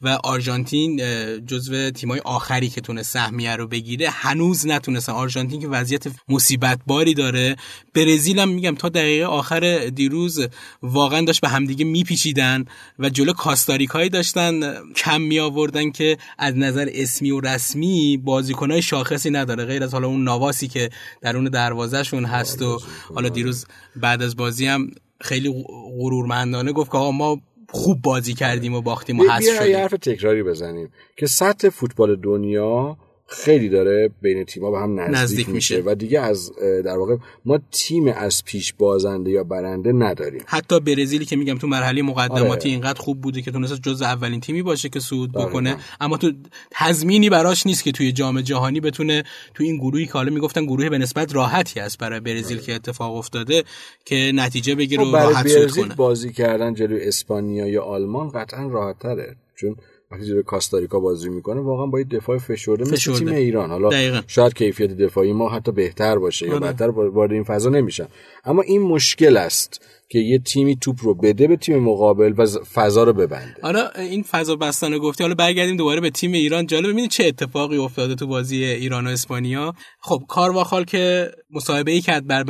و 0.02 0.10
آرژانتین 0.24 1.02
جزو 1.46 1.90
تیم‌های 1.90 2.20
آخری 2.20 2.70
که 2.70 2.82
تونه 2.82 3.04
سهمیه 3.04 3.56
رو 3.56 3.68
بگیره 3.68 4.10
هنوز 4.10 4.68
نتونستن. 4.68 5.14
آرژانتین 5.14 5.62
که 5.62 5.68
وضعیت 5.68 6.04
مصیبت 6.30 6.80
باری 6.88 7.14
داره. 7.14 7.56
برزیل 7.94 8.40
هم 8.40 8.50
میگم 8.50 8.76
تا 8.76 8.90
دقیقه 8.90 9.26
آخر 9.26 9.90
دیروز 9.96 10.48
واقعا 10.82 11.22
داشت 11.22 11.42
به 11.42 11.50
همدیگه 11.50 11.86
میپیچیدن 11.86 12.66
و 13.00 13.10
جلو 13.10 13.34
کاستاریکایی 13.34 14.10
داشتن 14.10 14.74
کم 14.96 15.22
می 15.22 15.40
آوردن 15.40 15.92
که 15.94 16.18
از 16.38 16.58
نظر 16.58 16.90
اسمی 16.94 17.32
و 17.32 17.40
رسمی 17.40 18.18
بازیکنای 18.18 18.82
شاخصی 18.82 19.30
نداره 19.30 19.66
غیر 19.66 19.84
از 19.84 19.94
حالا 19.94 20.08
اون 20.08 20.24
نواسی 20.24 20.68
که 20.68 20.90
درون 21.22 21.44
دروازهشون 21.44 22.26
هست 22.26 22.62
و 22.62 22.80
حالا 23.16 23.30
دیروز 23.30 23.66
بعد 23.96 24.22
از 24.22 24.36
بازی 24.36 24.66
هم 24.66 24.92
خیلی 25.22 25.66
غرورمندانه 26.00 26.72
گفت 26.72 26.92
که 26.92 26.98
آقا 26.98 27.12
ما 27.12 27.42
خوب 27.70 28.02
بازی 28.02 28.34
کردیم 28.34 28.74
و 28.74 28.82
باختیم 28.82 29.20
و 29.20 29.24
حذف 29.24 29.64
شدیم. 29.64 29.76
حرف 29.76 29.92
تکراری 29.92 30.44
بزنیم 30.44 30.90
که 31.18 31.28
سطح 31.28 31.70
فوتبال 31.70 32.16
دنیا 32.16 32.98
خیلی 33.34 33.70
داره 33.70 34.10
بین 34.22 34.44
تیم‌ها 34.44 34.72
به 34.72 34.80
هم 34.80 35.00
نزدیک, 35.00 35.16
نزدیک 35.16 35.50
میشه. 35.50 35.84
و 35.86 35.96
دیگه 35.96 36.20
از 36.20 36.52
در 36.86 36.98
واقع 36.98 37.16
ما 37.46 37.60
تیم 37.72 38.08
از 38.08 38.44
پیش 38.46 38.74
بازنده 38.74 39.32
یا 39.32 39.44
برنده 39.44 39.92
نداریم 39.92 40.42
حتی 40.46 40.80
برزیلی 40.80 41.26
که 41.26 41.36
میگم 41.36 41.58
تو 41.58 41.68
مرحله 41.68 42.02
مقدماتی 42.02 42.70
آره. 42.70 42.72
اینقدر 42.72 43.02
خوب 43.02 43.22
بوده 43.22 43.42
که 43.42 43.52
تونست 43.52 43.82
جز 43.82 44.02
اولین 44.02 44.40
تیمی 44.40 44.62
باشه 44.62 44.90
که 44.90 45.00
صعود 45.00 45.32
بکنه 45.32 45.78
اما 46.02 46.18
تو 46.18 46.32
تضمینی 46.72 47.30
براش 47.30 47.66
نیست 47.66 47.84
که 47.84 47.92
توی 47.92 48.12
جام 48.12 48.42
جهانی 48.42 48.80
بتونه 48.80 49.24
تو 49.54 49.64
این 49.64 49.78
گروهی 49.78 50.06
که 50.06 50.14
حالا 50.14 50.34
می‌گفتن 50.34 50.66
گروه 50.66 50.90
به 50.90 50.98
نسبت 50.98 51.36
راحتی 51.36 51.80
است 51.80 51.98
برای 51.98 52.20
برزیل 52.20 52.58
آره. 52.58 52.66
که 52.66 52.76
اتفاق 52.76 53.16
افتاده 53.16 53.64
که 54.06 54.32
نتیجه 54.36 54.76
بگیره 54.76 55.04
خب، 55.04 55.14
و 55.14 55.16
راحت 55.16 55.48
صعود 55.48 55.72
کنه 55.72 55.96
بازی 55.96 56.32
کردن 56.32 56.74
جلوی 56.74 57.08
اسپانیا 57.08 57.68
یا 57.68 57.84
آلمان 57.84 58.30
قطعا 58.30 58.68
راحت 58.68 59.00
تره 59.00 59.36
چون 59.56 59.76
وقتی 60.14 60.26
جلوی 60.26 60.44
کاستاریکا 60.44 61.00
بازی 61.00 61.30
می‌کنه 61.30 61.62
واقعا 61.62 61.86
با 61.86 62.04
دفاع 62.12 62.38
فشرده 62.38 62.84
مثل 62.84 63.14
تیم 63.14 63.28
ایران 63.28 63.70
حالا 63.70 63.90
دقیقا. 63.90 64.22
شاید 64.28 64.54
کیفیت 64.54 64.92
دفاعی 64.92 65.34
ما 65.34 65.50
حتی 65.50 65.72
بهتر 65.72 66.18
باشه 66.18 66.48
یا 66.48 66.56
آره. 66.56 66.68
بدتر 66.68 66.90
وارد 66.90 67.32
این 67.32 67.44
فضا 67.44 67.70
نمیشن 67.70 68.08
اما 68.46 68.62
این 68.62 68.82
مشکل 68.82 69.38
است 69.38 69.82
که 70.10 70.20
یه 70.20 70.40
تیمی 70.40 70.76
توپ 70.76 70.96
رو 71.02 71.14
بده 71.14 71.48
به 71.48 71.56
تیم 71.56 71.78
مقابل 71.78 72.34
و 72.38 72.46
فضا 72.74 73.04
رو 73.04 73.14
ببنده. 73.14 73.56
حالا 73.62 73.90
این 73.90 74.24
فضا 74.24 74.56
بستن 74.56 74.98
گفتی. 74.98 75.24
حالا 75.24 75.36
برگردیم 75.36 75.78
دوباره 75.78 76.02
به 76.02 76.10
تیم 76.10 76.32
ایران. 76.32 76.68
جالب 76.68 76.88
ببینید 76.88 77.10
چه 77.10 77.26
اتفاقی 77.26 77.78
افتاده 77.78 78.16
تو 78.16 78.28
بازی 78.28 78.64
ایران 78.64 79.08
و 79.08 79.10
اسپانیا؟ 79.10 79.74
خب 80.00 80.24
کارواخال 80.28 80.84
که 80.84 81.32
مصاحبه 81.52 81.92
ای 81.92 82.02
کرد 82.02 82.28
بر 82.28 82.44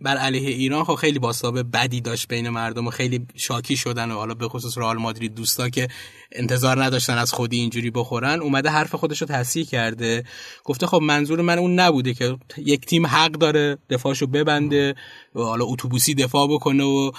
بر 0.00 0.16
علیه 0.16 0.48
ایران 0.48 0.84
خب 0.84 0.94
خیلی 0.94 1.18
باسابه 1.18 1.62
بدی 1.62 2.00
داشت 2.00 2.28
بین 2.28 2.48
مردم 2.48 2.86
و 2.86 2.90
خیلی 2.90 3.26
شاکی 3.34 3.76
شدن 3.76 4.10
و 4.10 4.14
حالا 4.14 4.34
به 4.34 4.48
خصوص 4.48 4.78
رئال 4.78 4.96
مادرید 4.96 5.34
دوستا 5.34 5.68
که 5.68 5.88
انتظار 6.32 6.84
نداشتن 6.84 7.18
از 7.18 7.32
خودی 7.32 7.56
اینجوری 7.56 7.90
بخورن. 7.90 8.40
اومده 8.40 8.68
حرف 8.68 8.94
خودش 8.94 9.20
رو 9.20 9.26
تصحیح 9.26 9.64
کرده. 9.64 10.24
گفته 10.64 10.86
خب 10.86 11.00
منظور 11.02 11.40
من 11.40 11.58
اون 11.58 11.80
نبوده 11.80 12.14
که 12.14 12.36
یک 12.56 12.86
تیم 12.86 13.06
حق 13.06 13.32
داره 13.32 13.78
دفاعشو 13.90 14.26
ببنده. 14.26 14.94
حالا 15.44 15.64
اتوبوسی 15.64 16.14
دفاع 16.14 16.48
بکنه 16.48 16.84
و 16.84 17.10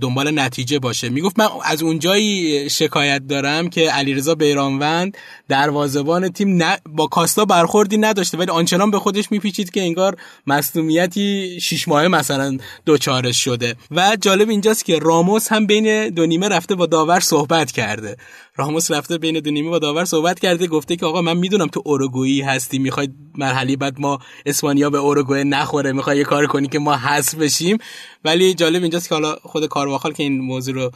دنبال 0.00 0.40
نتیجه 0.40 0.78
باشه. 0.78 1.08
می‌گفت 1.08 1.38
من 1.38 1.48
از 1.64 1.82
اونجایی 1.82 2.70
شکایت 2.70 3.26
دارم 3.26 3.68
که 3.68 3.90
علیرضا 3.90 4.34
بیرانوند 4.34 5.16
دروازه‌بان 5.48 6.28
تیم 6.28 6.58
با 6.88 7.06
کاستا 7.06 7.44
برخوردی 7.44 7.96
نداشته 7.96 8.38
ولی 8.38 8.50
آنچنان 8.50 8.90
به 8.90 8.98
خودش 8.98 9.32
میپیچید 9.32 9.70
که 9.70 9.80
انگار 9.82 10.16
مصونیتی 10.46 11.58
شش 11.60 11.88
ماهه 11.88 12.08
مثلا 12.08 12.58
دوچارش 12.86 13.44
شده. 13.44 13.74
و 13.90 14.16
جالب 14.20 14.48
اینجاست 14.48 14.84
که 14.84 14.98
راموس 14.98 15.52
هم 15.52 15.66
بین 15.66 16.08
دو 16.08 16.26
نیمه 16.26 16.48
رفته 16.48 16.74
با 16.74 16.86
داور 16.86 17.20
صحبت 17.20 17.72
کرده. 17.72 18.16
راموس 18.56 18.90
رفته 18.90 19.18
بین 19.18 19.40
دو 19.40 19.50
نیمه 19.50 19.70
با 19.70 19.78
داور 19.78 20.04
صحبت 20.04 20.38
کرده 20.38 20.66
گفته 20.66 20.96
که 20.96 21.06
آقا 21.06 21.22
من 21.22 21.36
می‌دونم 21.36 21.66
تو 21.66 21.82
اوروگوئی 21.84 22.40
هستی 22.40 22.78
می‌خوای 22.78 23.08
مرحله 23.38 23.76
بعد 23.76 24.00
ما 24.00 24.18
اسپانیا 24.46 24.90
به 24.90 24.98
اوروگوئه 24.98 25.44
نخوره 25.44 25.92
می‌خوای 25.92 26.18
یه 26.18 26.24
کار 26.24 26.46
کنی 26.46 26.68
که 26.68 26.78
ما 26.78 26.96
حذف 26.96 27.34
بشیم. 27.34 27.78
ولی 28.24 28.54
جالب 28.54 28.82
اینجاست 28.82 29.08
که 29.08 29.14
حالا 29.14 29.36
خود 29.42 29.66
کارواخال 29.66 30.12
که 30.12 30.22
این 30.22 30.40
موضوع 30.40 30.74
رو 30.74 30.90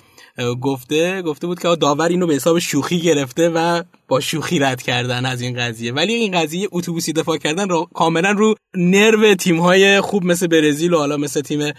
گفته 0.63 1.23
گفته 1.23 1.47
بود 1.47 1.61
که 1.61 1.77
داور 1.81 2.09
اینو 2.09 2.27
به 2.27 2.35
حساب 2.35 2.59
شوخی 2.59 3.01
گرفته 3.01 3.49
و 3.49 3.83
با 4.09 4.21
شوخی 4.21 4.59
رد 4.59 4.83
کردن 4.83 5.27
از 5.27 5.41
این 5.41 5.57
قضیه. 5.57 5.93
ولی 5.93 6.13
این 6.13 6.41
قضیه 6.41 6.69
اتوبوسی 6.73 7.13
دفاع 7.13 7.37
کردن 7.37 7.69
رو 7.69 7.89
کاملا 7.95 8.31
رو 8.31 8.55
نرو 8.77 9.35
تیم 9.35 9.61
های 9.61 10.01
خوب 10.01 10.25
مثل 10.25 10.47
برزیل 10.47 10.95
و 10.95 10.99
حالا 10.99 11.17
مثل 11.17 11.41
تیم 11.41 11.73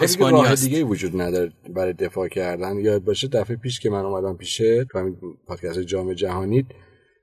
اسپانیا 0.00 0.42
راه 0.42 0.54
دیگه 0.54 0.84
وجود 0.84 1.20
نداره 1.20 1.52
برای 1.74 1.92
دفاع 1.92 2.28
کردن. 2.28 2.76
یاد 2.76 3.04
باشه 3.04 3.28
دفعه 3.28 3.56
پیش 3.56 3.80
که 3.80 3.90
من 3.90 4.04
اومدم 4.04 4.36
پیشه 4.36 4.84
تو 4.84 4.98
همین 4.98 5.16
پادکست 5.46 5.80
جام 5.80 6.14
جهانی 6.14 6.66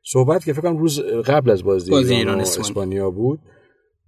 صحبت 0.04 0.46
که 0.46 0.54
فکر 0.54 0.62
کنم 0.62 0.78
روز 0.78 1.00
قبل 1.00 1.50
از 1.50 1.64
بازی, 1.64 1.92
بازی 1.92 2.14
ایران, 2.14 2.40
ایران 2.40 2.40
اسپانیا 2.40 3.12
بود. 3.12 3.40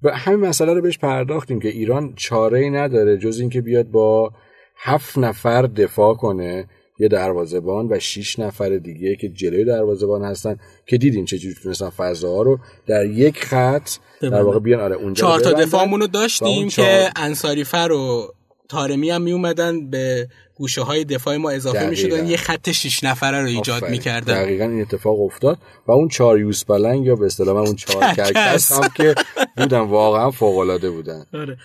و 0.04 0.18
همین 0.18 0.40
مسئله 0.40 0.74
رو 0.74 0.82
بهش 0.82 0.98
پرداختیم 0.98 1.60
که 1.60 1.70
ایران 1.70 2.14
چاره 2.16 2.60
ای 2.60 2.70
نداره 2.70 3.18
جز 3.18 3.40
اینکه 3.40 3.62
بیاد 3.62 3.86
با 3.88 4.32
هفت 4.80 5.18
نفر 5.18 5.62
دفاع 5.62 6.14
کنه 6.14 6.68
یه 7.00 7.08
دروازبان 7.08 7.88
و 7.92 8.00
شیش 8.00 8.40
نفر 8.40 8.70
دیگه 8.70 9.16
که 9.16 9.30
جلوی 9.30 9.66
دروازبان 9.66 10.24
هستن 10.24 10.60
که 10.86 10.98
دیدیم 10.98 11.26
چجوری 11.26 11.56
تونستن 11.64 11.90
فضاها 11.90 12.42
رو 12.42 12.60
در 12.88 13.06
یک 13.06 13.44
خط 13.44 13.90
در 14.22 14.42
واقع 14.42 14.60
بیان. 14.60 14.82
آره 14.82 14.96
اونجا 14.96 15.22
چهار 15.22 15.40
تا 15.40 15.54
دفاعمون 15.54 16.00
رو 16.00 16.08
داشتیم 16.08 16.70
که 16.70 17.10
انصاری 17.16 17.64
فر 17.64 17.92
و 17.92 18.34
تارمی 18.70 19.10
هم 19.10 19.22
می 19.22 19.32
اومدن 19.32 19.90
به 19.90 20.28
گوشه 20.56 20.82
های 20.82 21.04
دفاع 21.04 21.38
ما 21.38 21.50
اضافه 21.50 21.90
می 21.90 21.96
شدن 21.96 22.28
یه 22.28 22.38
خط 22.38 22.72
شیش 22.72 23.04
نفره 23.04 23.42
رو 23.42 23.48
ایجاد 23.48 23.90
می‌کردن. 23.90 24.44
دقیقا 24.44 24.66
این 24.66 24.82
اتفاق 24.82 25.22
افتاد 25.22 25.58
و 25.88 25.92
اون 25.92 26.08
چهار 26.08 26.40
یوز 26.40 26.64
بلنگ 26.64 27.06
یا 27.06 27.16
به 27.16 27.26
اصطلاح 27.26 27.56
اون 27.56 27.76
چهار 27.76 28.04
کرکس 28.18 28.72
هم 28.72 28.90
که 28.96 29.16
بودن 29.58 29.80
واقعا 29.80 30.32
فوق 30.32 30.58
العاده 30.58 30.90
بودن. 30.90 31.26
آره. 31.34 31.58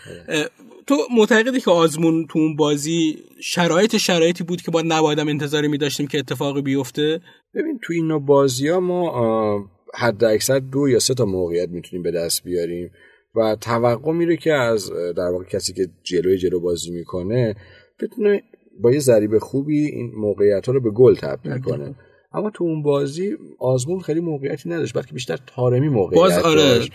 تو 0.92 0.98
معتقدی 1.16 1.60
که 1.60 1.70
آزمون 1.70 2.26
تو 2.26 2.38
اون 2.38 2.56
بازی 2.56 3.18
شرایط 3.40 3.96
شرایطی 3.96 4.44
بود 4.44 4.62
که 4.62 4.70
با 4.70 4.82
نبایدم 4.86 5.28
انتظاری 5.28 5.68
می 5.68 5.78
داشتیم 5.78 6.06
که 6.06 6.18
اتفاقی 6.18 6.62
بیفته؟ 6.62 7.20
ببین 7.54 7.78
تو 7.82 7.92
این 7.92 8.18
بازی 8.18 8.68
ها 8.68 8.80
ما 8.80 9.70
حد 9.94 10.24
اکثر 10.24 10.58
دو 10.58 10.88
یا 10.88 10.98
سه 10.98 11.14
تا 11.14 11.24
موقعیت 11.24 11.68
می‌تونیم 11.68 12.02
به 12.02 12.10
دست 12.10 12.44
بیاریم 12.44 12.90
و 13.34 13.56
توقع 13.60 14.12
میره 14.12 14.36
که 14.36 14.52
از 14.52 14.90
در 15.16 15.30
واقع 15.32 15.44
کسی 15.44 15.72
که 15.72 15.88
جلوی 16.02 16.38
جلو 16.38 16.60
بازی 16.60 16.90
می‌کنه 16.90 17.56
بتونه 18.00 18.42
با 18.80 18.92
یه 18.92 18.98
ضریب 18.98 19.38
خوبی 19.38 19.86
این 19.86 20.12
موقعیت 20.14 20.66
ها 20.66 20.72
رو 20.72 20.80
به 20.80 20.90
گل 20.90 21.14
تبدیل 21.14 21.58
کنه. 21.58 21.94
اما 22.32 22.50
تو 22.50 22.64
اون 22.64 22.82
بازی 22.82 23.36
آزمون 23.58 24.00
خیلی 24.00 24.20
موقعیتی 24.20 24.68
نداشت 24.68 24.94
بلکه 24.94 25.12
بیشتر 25.12 25.38
تارمی 25.46 25.88
موقعیت 25.88 26.20
باز 26.20 26.38
آره. 26.38 26.62
داشت. 26.62 26.92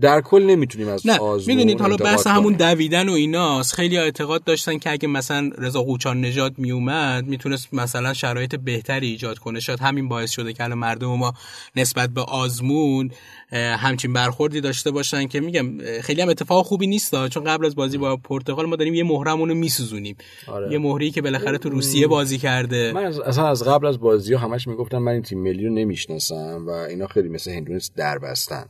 در 0.00 0.20
کل 0.20 0.42
نمی‌تونیم 0.42 0.88
از 0.88 1.06
نه 1.06 1.18
می‌دونید 1.46 1.80
حالا 1.80 1.96
بحث 1.96 2.26
همون 2.26 2.52
دویدن 2.52 3.08
و 3.08 3.12
ایناست. 3.12 3.74
خیلی 3.74 3.98
اعتقاد 3.98 4.44
داشتن 4.44 4.78
که 4.78 4.90
اگه 4.90 5.08
مثلا 5.08 5.50
رضا 5.58 5.82
قوچان 5.82 6.20
نژاد 6.20 6.58
میومد 6.58 7.26
می‌تونست 7.26 7.74
مثلا 7.74 8.14
شرایط 8.14 8.54
بهتری 8.54 9.06
ایجاد 9.06 9.38
کنه. 9.38 9.60
شاید 9.60 9.80
همین 9.80 10.08
باعث 10.08 10.30
شده 10.30 10.52
که 10.52 10.64
الان 10.64 10.78
مردم 10.78 11.06
ما 11.06 11.32
نسبت 11.76 12.10
به 12.10 12.20
آزمون 12.20 13.10
همچین 13.52 14.12
برخوردی 14.12 14.60
داشته 14.60 14.90
باشن 14.90 15.26
که 15.26 15.40
میگم 15.40 15.78
خیلی 16.00 16.22
هم 16.22 16.28
اتفاق 16.28 16.66
خوبی 16.66 16.86
نیست 16.86 17.28
چون 17.28 17.44
قبل 17.44 17.66
از 17.66 17.74
بازی 17.74 17.98
با 17.98 18.16
پرتغال 18.16 18.66
ما 18.66 18.76
داریم 18.76 18.94
یه 18.94 19.04
مهرمون 19.04 19.48
رو 19.48 19.54
میسوزونیم. 19.54 20.16
آره. 20.48 20.72
یه 20.72 20.78
مهری 20.78 21.10
که 21.10 21.22
بالاخره 21.22 21.58
تو 21.58 21.68
روسیه 21.68 22.06
بازی 22.06 22.38
کرده. 22.38 22.92
من 22.92 23.04
اصلا 23.04 23.48
از 23.48 23.64
قبل 23.64 23.86
از 23.86 24.00
بازی 24.00 24.34
ها 24.34 24.40
همش 24.40 24.66
می‌گفتم 24.66 24.98
من 24.98 25.12
این 25.12 25.22
تیم 25.22 25.42
ملی 25.42 25.66
رو 25.66 25.74
نمی‌شناسم 25.74 26.64
و 26.66 26.70
اینا 26.70 27.06
خیلی 27.06 27.28
مثل 27.28 27.50
هندونس 27.50 27.90
در 27.96 28.18
بستن. 28.18 28.64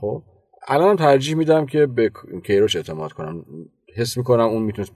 خب. 0.00 0.22
الان 0.68 0.96
ترجیح 0.96 1.34
میدم 1.34 1.66
که 1.66 1.86
به 1.86 2.10
کیروش 2.46 2.76
اعتماد 2.76 3.12
کنم. 3.12 3.44
حس 3.96 4.16
می‌کنم 4.16 4.44
اون 4.44 4.62
می‌تونه 4.62 4.88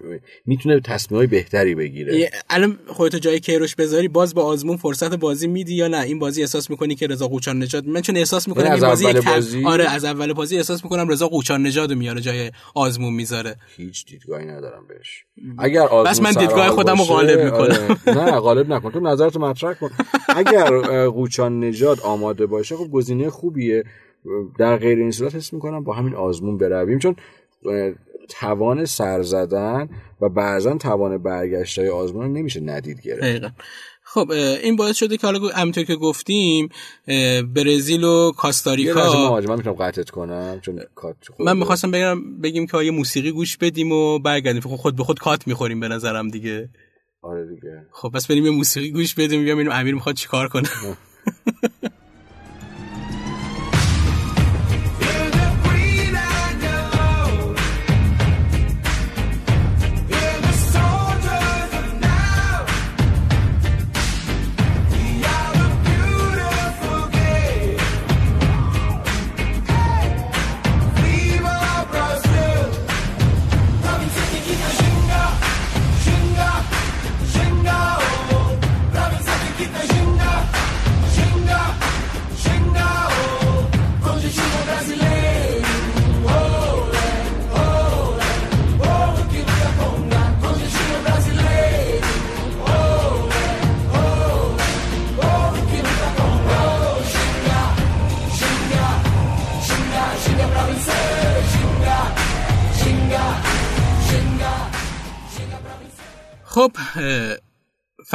می‌تونه 0.46 0.80
های 1.10 1.26
بهتری 1.26 1.74
بگیره. 1.74 2.30
الان 2.50 2.78
خودت 2.86 3.16
جای 3.16 3.40
کیروش 3.40 3.74
بذاری 3.74 4.08
باز 4.08 4.34
با 4.34 4.44
آزمون 4.44 4.76
فرصت 4.76 5.14
بازی 5.14 5.46
میدی 5.46 5.74
یا 5.74 5.88
نه؟ 5.88 6.00
این 6.00 6.18
بازی 6.18 6.40
احساس 6.40 6.70
می‌کنی 6.70 6.94
که 6.94 7.06
رضا 7.06 7.28
قوچان 7.28 7.58
نژاد 7.58 7.86
من 7.86 8.00
چون 8.00 8.16
احساس 8.16 8.48
می‌کنم 8.48 8.70
این 8.70 8.80
بازی, 8.80 9.08
یک 9.08 9.28
بازی... 9.28 9.64
آره 9.64 9.90
از 9.90 10.04
اول 10.04 10.32
بازی 10.32 10.56
احساس 10.56 10.84
می‌کنم 10.84 11.08
رضا 11.08 11.28
قوچان 11.28 11.62
نژاد 11.62 11.92
میاره 11.92 12.20
جای 12.20 12.50
آزمون 12.74 13.14
می‌ذاره. 13.14 13.56
هیچ 13.76 14.06
دیدگاهی 14.06 14.46
ندارم 14.46 14.86
بهش. 14.88 15.24
اگر 15.58 15.82
آزمون 15.82 16.04
بس 16.04 16.20
من 16.20 16.42
دیدگاه 16.42 16.68
خودم 16.68 16.98
رو 16.98 17.04
غالب 17.04 17.40
می‌کنم. 17.40 17.60
آره. 17.60 17.98
نه 18.30 18.40
غالب 18.40 18.72
نکن. 18.72 18.90
تو 18.90 19.00
نظرتو 19.00 19.40
مطرح 19.40 19.74
کن. 19.74 19.90
اگر 20.28 20.78
قوچان 21.08 21.60
نژاد 21.60 22.00
آماده 22.00 22.46
باشه 22.46 22.76
خب 22.76 22.90
گزینه 22.90 23.30
خوبیه. 23.30 23.84
در 24.58 24.76
غیر 24.76 24.98
این 24.98 25.10
صورت 25.10 25.34
حس 25.34 25.52
می‌کنم 25.52 25.84
با 25.84 25.92
همین 25.92 26.14
آزمون 26.14 26.58
برویم. 26.58 26.98
چون 26.98 27.16
توان 28.28 28.84
سر 28.84 29.22
زدن 29.22 29.88
و 30.20 30.28
بعضا 30.28 30.74
توان 30.74 31.18
برگشت 31.18 31.78
های 31.78 31.88
آزمون 31.88 32.32
نمیشه 32.32 32.60
ندید 32.60 33.00
گرفت. 33.00 33.54
خب 34.04 34.30
این 34.62 34.76
باعث 34.76 34.96
شده 34.96 35.16
که 35.16 35.26
حالا 35.26 35.48
همینطور 35.48 35.84
که 35.84 35.96
گفتیم 35.96 36.68
برزیل 37.54 38.04
و 38.04 38.26
یه 38.26 38.32
کاستاریکا 38.36 39.40
من 39.48 39.56
می‌تونم 39.56 39.76
قطعت 39.76 40.10
کنم 40.10 40.58
چون 40.62 40.80
کات 40.94 41.16
من 41.38 41.56
می‌خواستم 41.56 41.90
بگم 41.90 42.40
بگیم 42.40 42.66
که 42.66 42.76
آیه 42.76 42.90
موسیقی 42.90 43.30
گوش 43.32 43.56
بدیم 43.56 43.92
و 43.92 44.18
برگردیم. 44.18 44.60
خب 44.60 44.76
خود 44.76 44.96
به 44.96 45.04
خود 45.04 45.18
کات 45.18 45.46
می‌خوریم 45.46 45.80
به 45.80 45.88
نظرم 45.88 46.28
دیگه. 46.28 46.70
آره 47.22 47.46
دیگه. 47.46 47.86
خب 47.92 48.08
پس 48.08 48.26
بریم 48.26 48.44
یه 48.44 48.50
موسیقی 48.50 48.90
گوش 48.90 49.14
بدیم 49.14 49.44
ببینیم 49.44 49.72
امیر 49.72 49.94
می‌خواد 49.94 50.14
چیکار 50.14 50.48
کنه. 50.48 50.68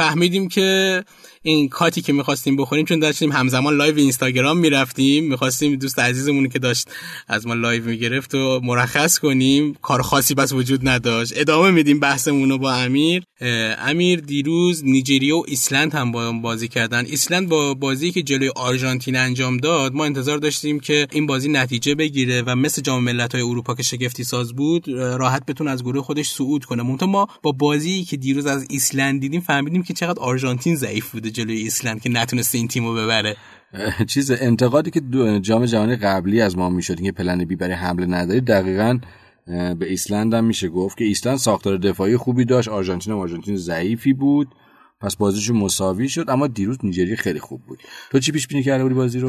فهمیدیم 0.08 0.48
که 0.48 1.04
این 1.48 1.68
cut 1.68 1.93
ی 1.93 2.02
که 2.02 2.12
می‌خواستیم 2.12 2.56
بخوریم 2.56 2.84
چون 2.84 2.98
داشتیم 2.98 3.32
همزمان 3.32 3.76
live 3.76 3.96
اینستاگرام 3.96 4.58
می‌رفتیم 4.58 5.24
می‌خواستیم 5.24 5.76
دوست 5.76 5.98
عزیزمون 5.98 6.48
که 6.48 6.58
داشت 6.58 6.88
از 7.28 7.46
ما 7.46 7.54
live 7.54 7.84
می‌گرفت 7.84 8.34
و 8.34 8.60
مرخص 8.62 9.18
کنیم. 9.18 9.74
کار 9.82 10.02
خاصی 10.02 10.34
بس 10.34 10.52
وجود 10.52 10.88
نداشت. 10.88 11.32
ادامه 11.36 11.70
میدیم 11.70 12.00
بحثمون 12.00 12.50
رو 12.50 12.58
با 12.58 12.72
امیر. 12.72 13.22
امیر 13.78 14.20
دیروز 14.20 14.84
نیجریه 14.84 15.34
و 15.34 15.42
ایسلند 15.48 15.94
هم 15.94 16.12
با 16.12 16.32
بازی 16.32 16.68
کردن. 16.68 17.04
ایسلند 17.06 17.48
با 17.48 17.74
بازی 17.74 18.12
که 18.12 18.22
جلوی 18.22 18.50
آرژانتین 18.56 19.16
انجام 19.16 19.56
داد 19.56 19.94
ما 19.94 20.04
انتظار 20.04 20.38
داشتیم 20.38 20.80
که 20.80 21.06
این 21.12 21.26
بازی 21.26 21.48
نتیجه 21.48 21.94
بگیره 21.94 22.42
و 22.42 22.54
مثل 22.54 22.82
جام 22.82 23.04
ملت‌های 23.04 23.42
اروپا 23.42 23.74
که 23.74 23.82
شگفتی 23.82 24.24
ساز 24.24 24.52
بود 24.52 24.88
راحت 24.88 25.46
بتونه 25.46 25.70
از 25.70 25.82
گروه 25.82 26.02
خودش 26.02 26.28
صعود 26.28 26.64
کنه. 26.64 26.82
ما 26.82 27.28
با 27.42 27.52
بازی 27.52 28.04
که 28.04 28.16
دیروز 28.16 28.46
از 28.46 28.66
ایسلند 28.70 29.20
دیدیم 29.20 29.40
فهمیدیم 29.40 29.82
که 29.82 29.94
چقدر 29.94 30.18
آرژانتین 30.18 30.76
ضعیف 30.76 31.10
بوده. 31.10 31.30
جلوی 31.38 31.56
ایسلند 31.56 32.00
که 32.00 32.10
نتونسته 32.10 32.58
این 32.58 32.68
تیمو 32.68 32.94
ببره. 32.94 33.36
چیز 34.06 34.30
انتقادی 34.30 34.90
که 34.90 35.00
دو- 35.00 35.38
جام 35.38 35.64
جهانی 35.64 35.96
قبلی 35.96 36.40
از 36.40 36.58
ما 36.58 36.70
می‌شد 36.70 37.00
که 37.00 37.12
plan 37.12 37.44
B 37.44 37.56
برای 37.56 37.74
حمله 37.74 38.06
نداری 38.06 38.40
دقیقا 38.40 38.98
به 39.46 39.86
ایسلند 39.88 40.34
هم 40.34 40.44
میشه 40.44 40.68
گفت 40.68 40.98
که 40.98 41.04
ایسلند 41.04 41.36
ساختار 41.36 41.76
دفاعی 41.76 42.16
خوبی 42.16 42.44
داشت. 42.44 42.68
آرژانتین 42.68 43.12
هم 43.12 43.18
آرژانتین 43.18 43.56
ضعیفی 43.56 44.12
بود. 44.12 44.48
پس 45.00 45.16
بازیشون 45.16 45.56
مساوی 45.56 46.08
شد 46.08 46.30
اما 46.30 46.46
دیروز 46.46 46.76
نیجریه 46.82 47.16
خیلی 47.16 47.40
خوب 47.40 47.62
بود. 47.66 47.78
تو 48.10 48.18
چی 48.18 48.32
پیش 48.32 48.46
بینی 48.46 48.62
کرده 48.62 48.82
بودی 48.82 48.94
بازی 48.94 49.20
رو؟ 49.20 49.28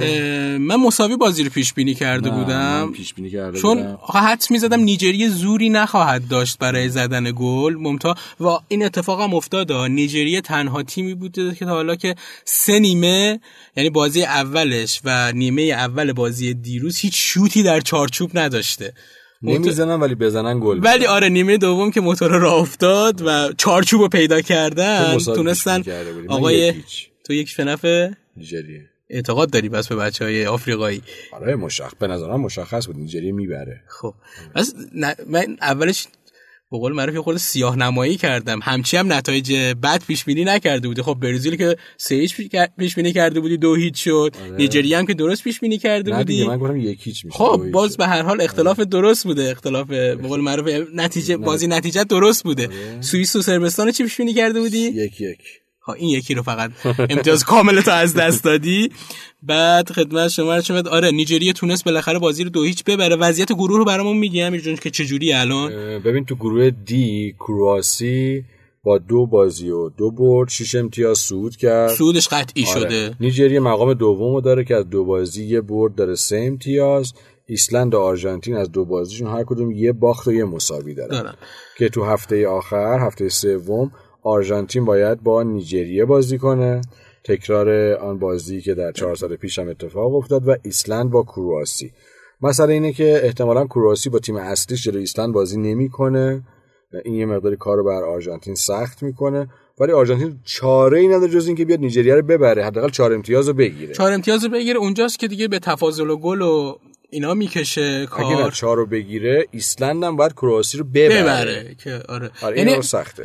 من 0.59 0.75
مساوی 0.75 1.17
بازی 1.17 1.43
رو 1.43 1.49
پیش 1.49 1.73
بینی 1.73 1.93
کرده 1.93 2.29
بودم. 2.29 2.91
پیش 2.95 3.13
بینی 3.13 3.29
کرده 3.29 3.59
چون 3.59 3.77
بودم. 3.77 3.99
آخه 4.01 4.19
حدس 4.19 4.51
می‌زدم 4.51 4.79
نیجریه 4.79 5.29
زوری 5.29 5.69
نخواهد 5.69 6.27
داشت 6.27 6.57
برای 6.57 6.89
زدن 6.89 7.31
گل. 7.35 7.75
منتها 7.75 8.15
و 8.39 8.45
این 8.67 8.85
اتفاق 8.85 9.21
هم 9.21 9.33
افتاد. 9.33 9.71
نیجریه 9.71 10.41
تنها 10.41 10.83
تیمی 10.83 11.13
بوده 11.13 11.55
که 11.55 11.65
تا 11.65 11.71
حالا 11.71 11.95
که 11.95 12.15
سه 12.45 12.79
نیمه 12.79 13.39
یعنی 13.75 13.89
بازی 13.89 14.23
اولش 14.23 15.01
و 15.03 15.31
نیمه 15.31 15.61
اول 15.61 16.13
بازی 16.13 16.53
دیروز 16.53 16.97
هیچ 16.97 17.13
شوتی 17.15 17.63
در 17.63 17.81
چارچوب 17.81 18.38
نداشته. 18.38 18.93
نمی‌زنن 19.41 20.00
ولی 20.00 20.15
بزنن 20.15 20.60
گل 20.60 20.79
ولی 20.84 21.05
آره 21.05 21.29
نیمه 21.29 21.58
دوم 21.58 21.91
که 21.91 22.01
موتور 22.01 22.31
راه 22.31 22.53
افتاد 22.53 23.22
و 23.25 23.53
چارچوب 23.58 24.02
رو 24.02 24.08
پیدا 24.08 24.41
کردن 24.41 25.15
مساوی 25.15 25.38
تونستن 25.38 25.84
آقای. 26.28 26.73
تو 27.23 27.34
یک 27.34 27.49
فنف 27.49 27.86
نیجریه. 28.38 28.89
اعتقاد 29.10 29.49
داری 29.49 29.69
بس 29.69 29.88
به 29.88 29.95
بچه 29.95 30.25
های 30.25 30.45
آفریقایی؟ 30.45 31.02
آره 31.32 31.56
مشخص 31.56 31.95
به 31.99 32.08
نظرم 32.08 32.41
مشخص 32.41 32.88
بود 32.88 32.95
نیجریه 32.97 33.32
می‌بره. 33.32 33.82
خب 33.88 34.13
نه- 34.95 35.15
من 35.28 35.58
اولش 35.62 36.08
به 36.71 36.77
قول 36.77 36.93
معروف 36.93 37.15
یه 37.15 37.21
خورده 37.21 37.39
سیاه 37.39 37.75
نمایی 37.75 38.17
کردم. 38.17 38.60
همچی 38.63 38.97
هم 38.97 39.13
نتایج 39.13 39.53
بد 39.53 40.03
پیش 40.08 40.25
بینی 40.25 40.43
نکرده 40.43 40.88
بودی. 40.88 41.01
خب 41.01 41.13
برزیل 41.13 41.55
که 41.55 41.77
سه 41.97 42.15
هیچ 42.15 42.36
پیش 42.77 42.95
بینی 42.95 43.13
کرده 43.13 43.39
بودی 43.39 43.58
دو 43.58 43.75
هیچ 43.75 44.03
شد. 44.03 44.36
نیجریه 44.58 44.97
هم 44.97 45.05
که 45.05 45.13
درست 45.13 45.43
پیش 45.43 45.60
بینی 45.60 45.77
کرده 45.77 46.12
بودی. 46.12 46.47
من 46.47 46.58
گفتم 46.58 46.77
یک 46.77 46.99
هیچ 47.03 47.25
میشه 47.25 47.38
خب 47.38 47.71
باز. 47.71 47.97
به 47.97 48.08
هر 48.08 48.21
حال 48.21 48.41
اختلاف 48.41 48.79
درست 48.79 49.23
بوده. 49.23 49.51
اختلاف 49.51 49.88
به 49.88 50.15
قول 50.15 50.41
معروف 50.41 50.67
نتیجه 50.93 51.38
بازی 51.38 51.67
نتیجه 51.67 52.03
درست 52.03 52.43
بوده. 52.43 52.69
سوئیس 53.01 53.36
و 53.36 53.41
صربستان 53.41 53.91
چی 53.91 54.03
پیش 54.03 54.17
بینی 54.17 54.34
کرده 54.34 54.60
بودی؟ 54.60 54.77
یک 54.77 55.21
یک. 55.21 55.39
این 55.93 56.10
یکی 56.10 56.34
رو 56.34 56.43
فقط 56.43 56.71
امتیاز 57.10 57.43
کامل 57.43 57.82
تو 57.82 57.91
از 57.91 58.13
دست 58.13 58.43
دادی. 58.43 58.91
بعد 59.43 59.91
خدمت 59.91 60.28
شما 60.28 60.58
رو 60.58 60.88
آره 60.89 61.12
نیجریه 61.12 61.54
تونست 61.54 61.86
بالاخره 61.86 62.19
بازی 62.19 62.43
رو 62.43 62.49
دو 62.49 62.63
هیچ 62.63 62.84
ببره. 62.84 63.15
وضعیت 63.15 63.52
گروه 63.52 63.78
رو 63.78 63.86
برامون 63.86 64.17
میگی 64.17 64.41
امیر 64.41 64.62
جون 64.62 64.75
که 64.75 64.89
چجوری 64.89 65.34
الان؟ 65.34 65.71
ببین 65.99 66.25
تو 66.25 66.36
گروه 66.36 66.69
دی 66.69 67.36
کرواسی 67.39 68.43
با 68.84 68.97
دو 68.97 69.25
بازی 69.25 69.69
و 69.69 69.89
دو 69.89 70.12
برد 70.12 70.49
شش 70.49 70.75
امتیاز 70.75 71.17
صعود 71.17 71.56
کرد. 71.56 71.89
صعودش 71.89 72.28
قطعی 72.28 72.65
آره. 72.65 72.80
شده. 72.80 73.15
نیجریه 73.19 73.60
مقام 73.60 73.93
دومو 73.93 74.41
داره 74.41 74.63
که 74.63 74.75
از 74.75 74.89
دو 74.89 75.06
بازی 75.06 75.45
یه 75.45 75.62
برد 75.62 75.95
داره 75.95 76.15
سه 76.15 76.38
امتیاز. 76.38 77.13
ایسلند 77.45 77.93
و 77.93 77.99
آرژانتین 77.99 78.56
از 78.56 78.71
دو 78.71 78.86
بازیشون 78.86 79.28
هر 79.28 79.43
کدوم 79.43 79.71
یه 79.71 79.91
باخت 79.91 80.28
و 80.28 80.34
یه 80.34 80.43
مساوی 80.43 80.93
دارن. 80.93 81.10
دارن. 81.10 81.34
که 81.78 81.89
تو 81.89 82.04
هفته 82.06 82.47
آخر 82.47 82.99
هفته 83.08 83.30
سوم 83.30 83.91
آرژانتین 84.30 84.86
باید 84.86 85.24
با 85.24 85.44
نیجریه 85.44 86.06
بازی 86.06 86.38
کنه. 86.38 86.82
تکرار 87.24 87.94
آن 87.94 88.20
بازی 88.20 88.62
که 88.62 88.74
در 88.74 88.92
چهار 88.92 89.15
سال 89.15 89.36
پیش 89.36 89.60
هم 89.60 89.70
اتفاق 89.70 90.15
افتاد 90.15 90.48
و 90.48 90.56
ایسلند 90.63 91.10
با 91.10 91.24
کرواسی. 91.24 91.92
مسئله 92.42 92.74
اینه 92.74 92.94
که 92.94 93.20
احتمالا 93.24 93.65
کرواسی 93.65 94.10
با 94.10 94.20
تیم 94.20 94.36
اصلیش 94.36 94.84
جلوی 94.84 95.00
ایسلند 95.00 95.34
بازی 95.34 95.60
نمی‌کنه. 95.60 96.44
این 97.06 97.15
یه 97.15 97.26
مقداری 97.26 97.56
کار 97.56 97.78
رو 97.78 97.84
بر 97.84 98.04
آرژانتین 98.04 98.56
سخت 98.56 99.04
می‌کنه. 99.04 99.50
ولی 99.80 99.92
آرژانتین 99.92 100.39
چاره 100.44 101.00
ای 101.00 101.08
نداره 101.08 101.32
جز 101.32 101.48
اینکه 101.48 101.65
بیاد 101.65 101.80
نیجریه 101.80 102.15
رو 102.15 102.22
ببره 102.22 102.65
حداقل 102.65 102.89
چهار 102.89 103.13
امتیاز 103.13 103.48
رو 103.48 103.54
بگیره. 103.54 103.94
چهار 103.94 104.12
امتیاز 104.12 104.44
رو 104.44 104.50
بگیره. 104.50 104.80
اونجاست 104.80 105.20
که 105.20 105.28
دیگه 105.28 105.48
به 105.48 105.60
تفاضل 105.60 106.10
و 106.10 106.18
گل 106.18 106.42
و 106.42 106.76
اینا 107.10 107.34
می‌کشه 107.34 107.82
اگه 107.82 108.36
کار. 108.36 108.52
چهار 108.52 108.78
رو 108.78 108.86
بگیره 108.86 109.48
ایسلند 109.52 110.04
هم 110.04 110.15
باید 110.15 110.34
کرواسی 110.34 110.78
رو 110.78 110.84
ببره, 110.84 111.22
ببره 111.22 111.76
که 111.84 112.02
آره, 112.10 112.32
آره، 112.41 112.58
این 112.58 112.69
رو 112.69 112.82
سخته. 112.82 113.24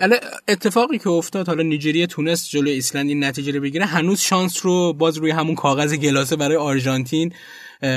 اتفاقی 0.48 0.98
که 0.98 1.10
افتاد 1.10 1.46
حالا 1.46 1.62
نیجریه 1.62 2.06
تونست 2.06 2.48
جلوی 2.48 2.70
ایسلند 2.70 3.08
این 3.08 3.24
نتیجه 3.24 3.52
رو 3.52 3.60
بگیره 3.60 3.84
هنوز 3.84 4.20
شانس 4.20 4.66
رو 4.66 4.92
باز 4.92 5.16
روی 5.16 5.30
همون 5.30 5.54
کاغذ 5.54 5.94
گلاسه 5.94 6.36
برای 6.36 6.56
آرژانتین 6.56 7.32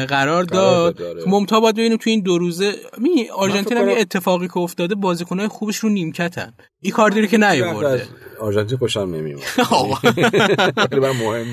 قرار 0.09 0.43
داد 0.43 1.01
آره. 1.01 1.23
که 1.23 1.29
منتها 1.29 1.59
باید 1.59 1.75
ببینیم 1.75 1.97
تو 1.97 2.09
این 2.09 2.21
دو 2.21 2.37
روزه. 2.37 2.75
می 2.97 3.29
آرژانتین 3.29 3.77
هم 3.77 3.89
یه 3.89 3.97
اتفاقی 3.97 4.47
که 4.47 4.57
افتاده 4.57 4.95
بازیکنهای 4.95 5.47
خوبش 5.47 5.77
رو 5.77 5.89
نیمکتن. 5.89 6.53
این 6.81 6.93
کاردی 6.93 7.27
که 7.27 7.37
نیاورده. 7.37 7.87
از 7.87 8.01
آرژانتین 8.39 8.77
خوشم 8.77 8.99
نمیاد 8.99 9.39
آقا. 9.71 9.95
خیلی 9.95 10.99
مهم. 10.99 11.45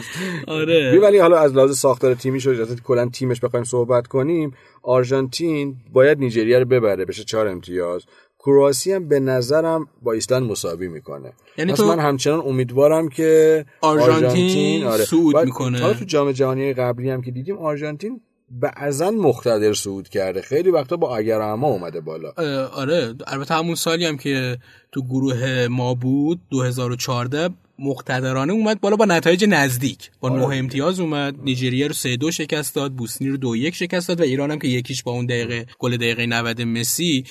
آره. 0.49 0.99
ولی 1.03 1.19
حالا 1.19 1.39
از 1.39 1.55
لحاظ 1.55 1.79
ساختار 1.79 2.15
تیمیش 2.15 2.47
و 2.47 2.51
اجازه 2.51 2.77
کلا 2.77 3.09
تیمش 3.09 3.41
بخوایم 3.41 3.65
صحبت 3.65 4.07
کنیم 4.07 4.55
آرژانتین 4.83 5.77
باید 5.93 6.19
نیجریه 6.19 6.59
رو 6.59 6.65
ببره 6.65 7.05
بشه 7.05 7.25
چهار 7.25 7.49
امتیاز. 7.49 8.05
کرواسی 8.47 8.93
هم 8.93 9.09
به 9.09 9.21
نظرم 9.21 9.89
با 10.03 10.13
ایسلند 10.13 10.43
مساوی 10.51 10.89
می‌کنه. 10.89 11.33
یعنی 11.59 11.73
پس 11.73 11.79
تو- 11.79 11.87
من 11.87 11.99
همچنان 11.99 12.41
امیدوارم 12.41 13.09
که 13.09 13.65
آرژانتین 13.81 14.91
صعود 14.97 15.35
بعد 15.35 15.45
می‌کنه. 15.45 15.81
حالا 15.81 15.95
تو 15.95 16.05
جام 16.05 16.33
جهانی 16.33 16.73
قبلی 16.73 17.11
هم 17.11 17.23
که 17.23 17.31
دیدیم 17.31 17.59
آرژانتین 17.59 18.21
بعضا 18.51 19.11
مقتدر 19.11 19.73
صعود 19.73 20.09
کرده. 20.09 20.43
خیلی 20.43 20.71
وقتا 20.71 20.97
با 20.97 21.17
اگر 21.17 21.41
اما 21.41 21.67
اومده 21.69 22.01
بالا. 22.01 22.33
آره. 22.75 23.15
البته 23.27 23.55
همون 23.55 23.75
سالی 23.75 24.05
هم 24.07 24.17
که 24.17 24.59
تو 24.93 25.03
گروه 25.03 25.67
ما 25.71 25.95
بود 25.95 26.41
2014 26.51 27.49
مقتدرانه 27.79 28.53
اومد 28.53 28.81
بالا 28.81 28.97
با 28.97 29.05
نتایج 29.05 29.45
نزدیک. 29.49 30.11
با 30.21 30.31
آره. 30.31 30.41
نه 30.41 30.47
امتیاز 30.47 31.01
اومد 31.01 31.35
نیجریه 31.45 31.87
رو 31.87 31.95
3 31.95 32.17
2 32.17 32.31
شکست 32.31 32.75
داد 32.75 32.93
بوسنی 32.93 33.29
رو 33.29 33.37
2 33.37 33.57
1 33.57 33.75
شکست 33.75 34.09
داد 34.09 34.21
و 34.21 34.23
ایران 34.23 34.51
هم 34.51 34.59
که 34.59 34.69
یکیش 34.69 35.03
با 35.03 35.13
اون 35.13 35.27
دقیقه 35.27 35.67
گل 35.79 35.97
دقیقه 35.97 36.27
90 36.27 36.63
مسی. 36.63 37.25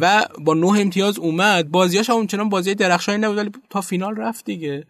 و 0.00 0.26
با 0.38 0.54
نه 0.54 0.80
امتیاز 0.80 1.18
اومد. 1.18 1.68
بازیاش 1.68 2.10
هم 2.10 2.16
اونچنان 2.16 2.48
بازی 2.48 2.74
درخشانی 2.74 3.18
نبود 3.18 3.36
ولی 3.38 3.50
تا 3.70 3.80
فینال 3.80 4.16
رفت 4.16 4.44
دیگه. 4.44 4.84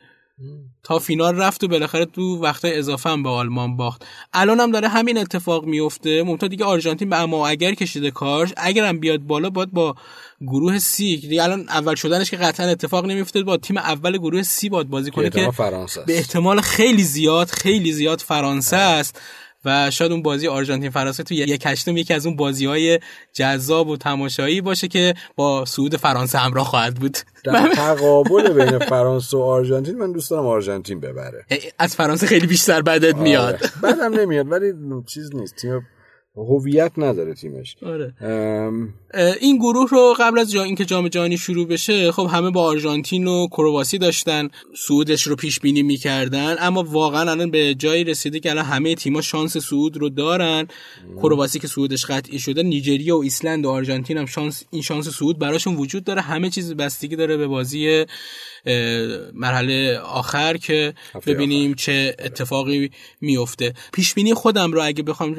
تا 0.82 0.98
فینال 0.98 1.36
رفت 1.36 1.64
و 1.64 1.68
بالاخره 1.68 2.06
تو 2.06 2.36
وقت 2.36 2.60
اضافه 2.64 3.10
هم 3.10 3.22
به 3.22 3.28
آلمان 3.28 3.76
باخت. 3.76 4.04
الان 4.32 4.60
هم 4.60 4.70
داره 4.70 4.88
همین 4.88 5.18
اتفاق 5.18 5.64
میفته. 5.64 6.22
ممتا 6.22 6.48
دیگه 6.48 6.64
آرژانتین 6.64 7.10
به 7.10 7.16
اما 7.16 7.48
اگر 7.48 7.74
کشیده 7.74 8.10
کارش 8.10 8.52
اگرم 8.56 9.00
بیاد 9.00 9.20
بالا 9.20 9.50
باید 9.50 9.70
با 9.70 9.94
گروه 10.40 10.78
سی 10.78 11.16
دیگه 11.16 11.42
الان 11.42 11.68
اول 11.68 11.94
شدنش 11.94 12.30
که 12.30 12.36
قطعا 12.36 12.68
اتفاق 12.68 13.06
نمیفته 13.06 13.42
با 13.42 13.56
تیم 13.56 13.76
اول 13.76 14.18
گروه 14.18 14.42
سی 14.42 14.68
باید 14.68 14.88
بازی 14.88 15.10
کنه 15.10 15.30
که 15.30 15.50
فرانسه 15.50 16.04
به 16.06 16.16
احتمال 16.16 16.60
خیلی 16.60 17.02
زیاد 17.02 17.48
خیلی 17.48 17.92
زیاد 17.92 18.20
فرانسه 18.20 18.76
است. 18.76 19.20
و 19.64 19.90
شاید 19.90 20.12
اون 20.12 20.22
بازی 20.22 20.48
آرژانتین 20.48 20.90
فرانسه 20.90 21.22
تو 21.22 21.34
یک 21.34 21.62
هشتم 21.66 21.96
یکی 21.96 22.14
از 22.14 22.26
اون 22.26 22.36
بازی 22.36 22.66
های 22.66 23.00
جذاب 23.32 23.88
و 23.88 23.96
تماشایی 23.96 24.60
باشه 24.60 24.88
که 24.88 25.14
با 25.36 25.64
سعود 25.64 25.96
فرانسه 25.96 26.38
همراه 26.38 26.66
خواهد 26.66 26.94
بود. 26.94 27.18
در 27.44 27.68
تقابل 27.74 28.52
بین 28.52 28.78
فرانسه 28.78 29.36
و 29.36 29.40
آرژانتین 29.40 29.98
من 29.98 30.12
دوست 30.12 30.30
دارم 30.30 30.46
آرژانتین 30.46 31.00
ببره. 31.00 31.46
از 31.78 31.96
فرانسه 31.96 32.26
خیلی 32.26 32.46
بیشتر 32.46 32.82
بدت 32.82 33.16
میاد. 33.16 33.54
آره. 33.54 33.72
بعدم 33.82 34.20
نمیاد 34.20 34.52
ولی 34.52 34.72
چیز 35.06 35.34
نیست. 35.34 35.56
تیم 35.56 35.86
هویت 36.36 36.92
نداره 36.96 37.34
تیمش. 37.34 37.76
آره. 37.82 38.14
این 39.40 39.58
گروه 39.58 39.90
رو 39.90 40.14
قبل 40.18 40.38
از 40.38 40.52
جا 40.52 40.62
اینکه 40.62 40.84
جام 40.84 41.08
جهانی 41.08 41.38
شروع 41.38 41.66
بشه 41.66 42.12
خب 42.12 42.28
همه 42.32 42.50
با 42.50 42.62
آرژانتین 42.62 43.26
و 43.26 43.46
کرواسی 43.46 43.98
داشتن 43.98 44.48
سعودش 44.88 45.22
رو 45.22 45.36
پیش 45.36 45.60
بینی 45.60 45.82
می‌کردن 45.82 46.56
اما 46.58 46.82
واقعا 46.82 47.30
الان 47.30 47.50
به 47.50 47.74
جایی 47.74 48.04
رسیده 48.04 48.40
که 48.40 48.50
الان 48.50 48.64
همه 48.64 48.94
تیما 48.94 49.20
شانس 49.20 49.56
سعود 49.56 49.96
رو 49.96 50.08
دارن. 50.08 50.68
کرواسی 51.16 51.58
که 51.58 51.66
سعودش 51.66 52.04
قطعی 52.04 52.38
شده 52.38 52.62
نیجریه 52.62 53.14
و 53.14 53.16
ایسلند 53.16 53.66
و 53.66 53.70
آرژانتین 53.70 54.18
هم 54.18 54.26
شانس 54.26 54.64
این 54.70 54.82
شانس 54.82 55.08
سعود 55.08 55.38
براشون 55.38 55.74
وجود 55.74 56.04
داره. 56.04 56.20
همه 56.20 56.50
چیز 56.50 56.74
بستگی 56.74 57.16
داره 57.16 57.36
به 57.36 57.46
بازی 57.46 58.04
مرحله 59.34 59.98
آخر 59.98 60.56
که 60.56 60.94
ببینیم 61.26 61.74
چه 61.74 62.16
اتفاقی 62.18 62.90
میفته 63.20 63.74
پیش 63.92 64.14
بینی 64.14 64.34
خودم 64.34 64.72
رو 64.72 64.84
اگه 64.84 65.02
بخوام 65.02 65.36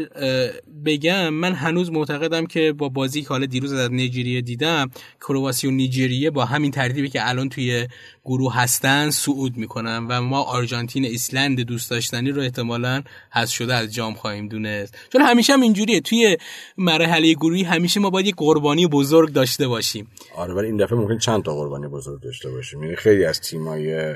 بگم 0.86 1.30
من 1.30 1.54
هنوز 1.54 1.91
معتقدم 1.91 2.46
که 2.46 2.74
با 2.74 2.89
بازی 2.89 3.22
که 3.22 3.28
حالا 3.28 3.46
دیروز 3.46 3.74
از 3.74 3.91
نیجریه 3.91 4.41
دیدم 4.41 4.91
کرواسی 5.22 5.67
و 5.67 5.72
نیجریه 5.72 6.30
با 6.30 6.46
همین 6.46 6.72
ترتیبی 6.72 7.10
که 7.10 7.30
الان 7.30 7.50
توی 7.50 7.88
گروه 8.26 8.56
هستن 8.56 9.10
صعود 9.10 9.58
می‌کنن 9.58 10.08
و 10.10 10.22
ما 10.22 10.41
آرژانتین 10.41 11.06
ایسلند 11.06 11.62
دوست 11.62 11.91
داشتنی 11.91 12.32
رو 12.32 12.41
احتمالا 12.41 13.04
حذف 13.32 13.54
شده 13.54 13.76
از 13.76 13.93
جام 13.93 14.13
خواهیم 14.13 14.48
دونست. 14.48 14.98
چون 15.13 15.22
همیشه 15.22 15.54
هم 15.54 15.62
اینجوریه 15.62 16.02
توی 16.02 16.38
مرحله 16.78 17.34
گروهی 17.34 17.63
همیشه 17.63 18.00
ما 18.00 18.10
باید 18.10 18.26
یه 18.26 18.34
قربانی 18.38 18.88
بزرگ 18.88 19.34
داشته 19.34 19.67
باشیم. 19.67 20.08
آره 20.36 20.54
ولی 20.54 20.67
این 20.67 20.78
دفعه 20.78 20.98
ممکن 20.98 21.17
چند 21.17 21.43
تا 21.43 21.56
قربانی 21.56 21.88
بزرگ 21.88 22.22
داشته 22.22 22.50
باشیم. 22.50 22.84
یعنی 22.84 22.96
خیلی 22.96 23.26
از 23.26 23.41
تیمای 23.41 24.15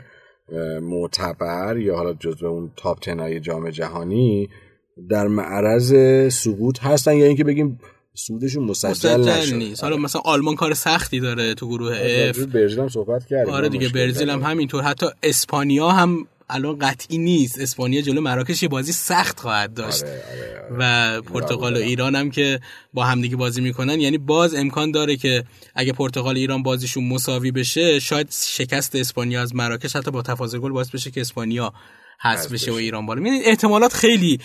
معتبر 0.82 1.77
یا 1.77 1.95
حالا 1.95 2.13
جزو 2.13 2.45
اون 2.45 2.71
تاپ 2.75 2.99
تنای 2.99 3.39
جام 3.39 3.69
جهانی 3.69 4.49
در 5.10 5.27
معرض 5.27 5.93
سقوط 6.33 6.79
هستن 6.79 7.17
یا 7.17 7.25
اینکه 7.25 7.43
بگیم 7.43 7.79
سودشون 8.13 8.63
مسجل, 8.63 9.17
مسجل 9.17 9.55
نیست. 9.55 9.83
حالا 9.83 9.97
مثلا 9.97 10.21
آلمان 10.25 10.55
کار 10.55 10.73
سختی 10.73 11.19
داره 11.19 11.53
تو 11.53 11.67
گروه 11.67 11.97
اف 12.29 12.39
برزیل 12.39 12.79
هم 12.79 12.89
صحبت 12.89 13.25
کردیم 13.25 13.53
آره 13.53 13.69
دیگه 13.69 13.89
برزیل 13.89 14.29
هم 14.29 14.43
همینطور. 14.43 14.83
حتی 14.83 15.05
اسپانیا 15.23 15.89
هم 15.89 16.27
الان 16.49 16.79
قطعی 16.79 17.17
نیست. 17.17 17.60
اسپانیا 17.60 18.01
جلو 18.01 18.21
مراکش 18.21 18.63
یه 18.63 18.69
بازی 18.69 18.91
سخت 18.91 19.39
خواهد 19.39 19.73
داشت. 19.73 20.03
آره، 20.03 20.12
آره، 20.12 20.77
آره. 21.12 21.17
و 21.19 21.21
پرتغال 21.21 21.73
و 21.73 21.79
ایران 21.79 22.15
هم 22.15 22.31
که 22.31 22.60
با 22.93 23.03
همدیگه 23.03 23.36
بازی 23.36 23.62
می‌کنن. 23.62 23.99
یعنی 23.99 24.17
باز 24.17 24.55
امکان 24.55 24.91
داره 24.91 25.15
که 25.15 25.43
اگه 25.75 25.93
پرتغال 25.93 26.36
و 26.36 26.38
ایران 26.38 26.63
بازیشون 26.63 27.07
مساوی 27.07 27.51
بشه 27.51 27.99
شاید 27.99 28.27
شکست 28.31 28.95
اسپانیا 28.95 29.41
از 29.41 29.55
مراکش 29.55 29.95
حتی 29.95 30.12
با 30.12 30.21
تفاضل 30.21 30.60
گل 30.60 30.71
باعث 30.71 30.89
بشه 30.89 31.12
که 31.12 31.21
اسپانیا 31.21 31.73
حذف 32.21 32.51
بشه 32.51 32.71
و 32.71 32.75
ایران 32.75 33.06
بالا. 33.06 33.21
می‌دونید 33.21 33.41
احتمالات 33.45 33.93
خیلی 33.93 34.39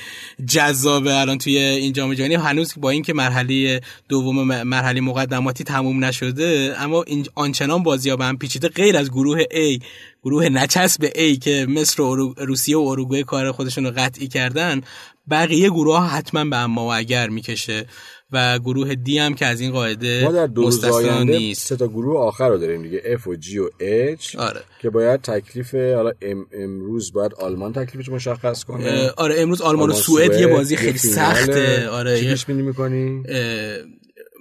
جذابه 0.46 1.20
الان 1.20 1.38
توی 1.38 1.58
این 1.58 1.92
جام 1.92 2.14
جهانی 2.14 2.34
هنوز 2.34 2.74
با 2.76 2.90
اینکه 2.90 3.12
مرحله 3.12 3.80
دوم 4.08 4.62
مرحله 4.62 5.00
مقدماتی 5.00 5.64
تموم 5.64 6.04
نشده 6.04 6.74
اما 6.78 7.02
این 7.02 7.26
آنچنان 7.34 7.82
بازی 7.82 8.10
ها 8.10 8.16
به 8.16 8.24
هم 8.24 8.38
پیچیده 8.38 8.68
غیر 8.68 8.96
از 8.96 9.10
گروه 9.10 9.42
A 9.42 9.82
گروه 10.22 10.48
نچسب 10.48 11.06
A 11.06 11.38
که 11.38 11.66
مصر 11.66 12.02
و 12.02 12.34
روسیه 12.38 12.76
و 12.76 12.80
اروگوئه 12.80 13.22
کار 13.22 13.52
خودشون 13.52 13.84
رو 13.84 13.90
قطعی 13.96 14.28
کردن 14.28 14.80
بقیه 15.30 15.70
گروه 15.70 15.98
ها 15.98 16.06
حتما 16.06 16.44
به 16.44 16.56
اما 16.56 16.84
و 16.86 16.92
اگر 16.94 17.28
می‌کشه. 17.28 17.86
و 18.32 18.58
گروه 18.58 18.94
دی 18.94 19.18
هم 19.18 19.34
که 19.34 19.46
از 19.46 19.60
این 19.60 19.70
قاعده 19.70 20.24
ما 20.24 20.32
در 20.32 20.46
دو 20.46 20.62
روز 20.62 20.84
نیست. 21.24 21.66
سه 21.66 21.76
تا 21.76 21.88
گروه 21.88 22.20
آخر 22.20 22.48
رو 22.48 22.58
داریم 22.58 22.82
دیگه 22.82 23.18
F 23.24 23.26
و 23.26 23.34
G 23.34 23.56
و 23.56 23.68
H 24.16 24.36
آره. 24.36 24.60
که 24.82 24.90
باید 24.90 25.20
تکلیف 25.20 25.74
حالا 25.74 26.12
ام 26.22 26.46
امروز 26.52 27.12
باید 27.12 27.34
آلمان 27.34 27.72
تکلیفش 27.72 28.08
مشخص 28.08 28.64
کنه. 28.64 29.10
آره 29.16 29.34
امروز 29.38 29.60
آلمان, 29.60 29.90
و 29.90 29.92
سوئد 29.92 30.40
یه 30.40 30.46
بازی 30.46 30.76
خیلی 30.76 30.98
سخته. 30.98 31.88
آره 31.88 32.20
چی 32.20 32.30
پیش 32.30 32.46
بینی 32.46 32.62
می‌کنی؟ 32.62 33.22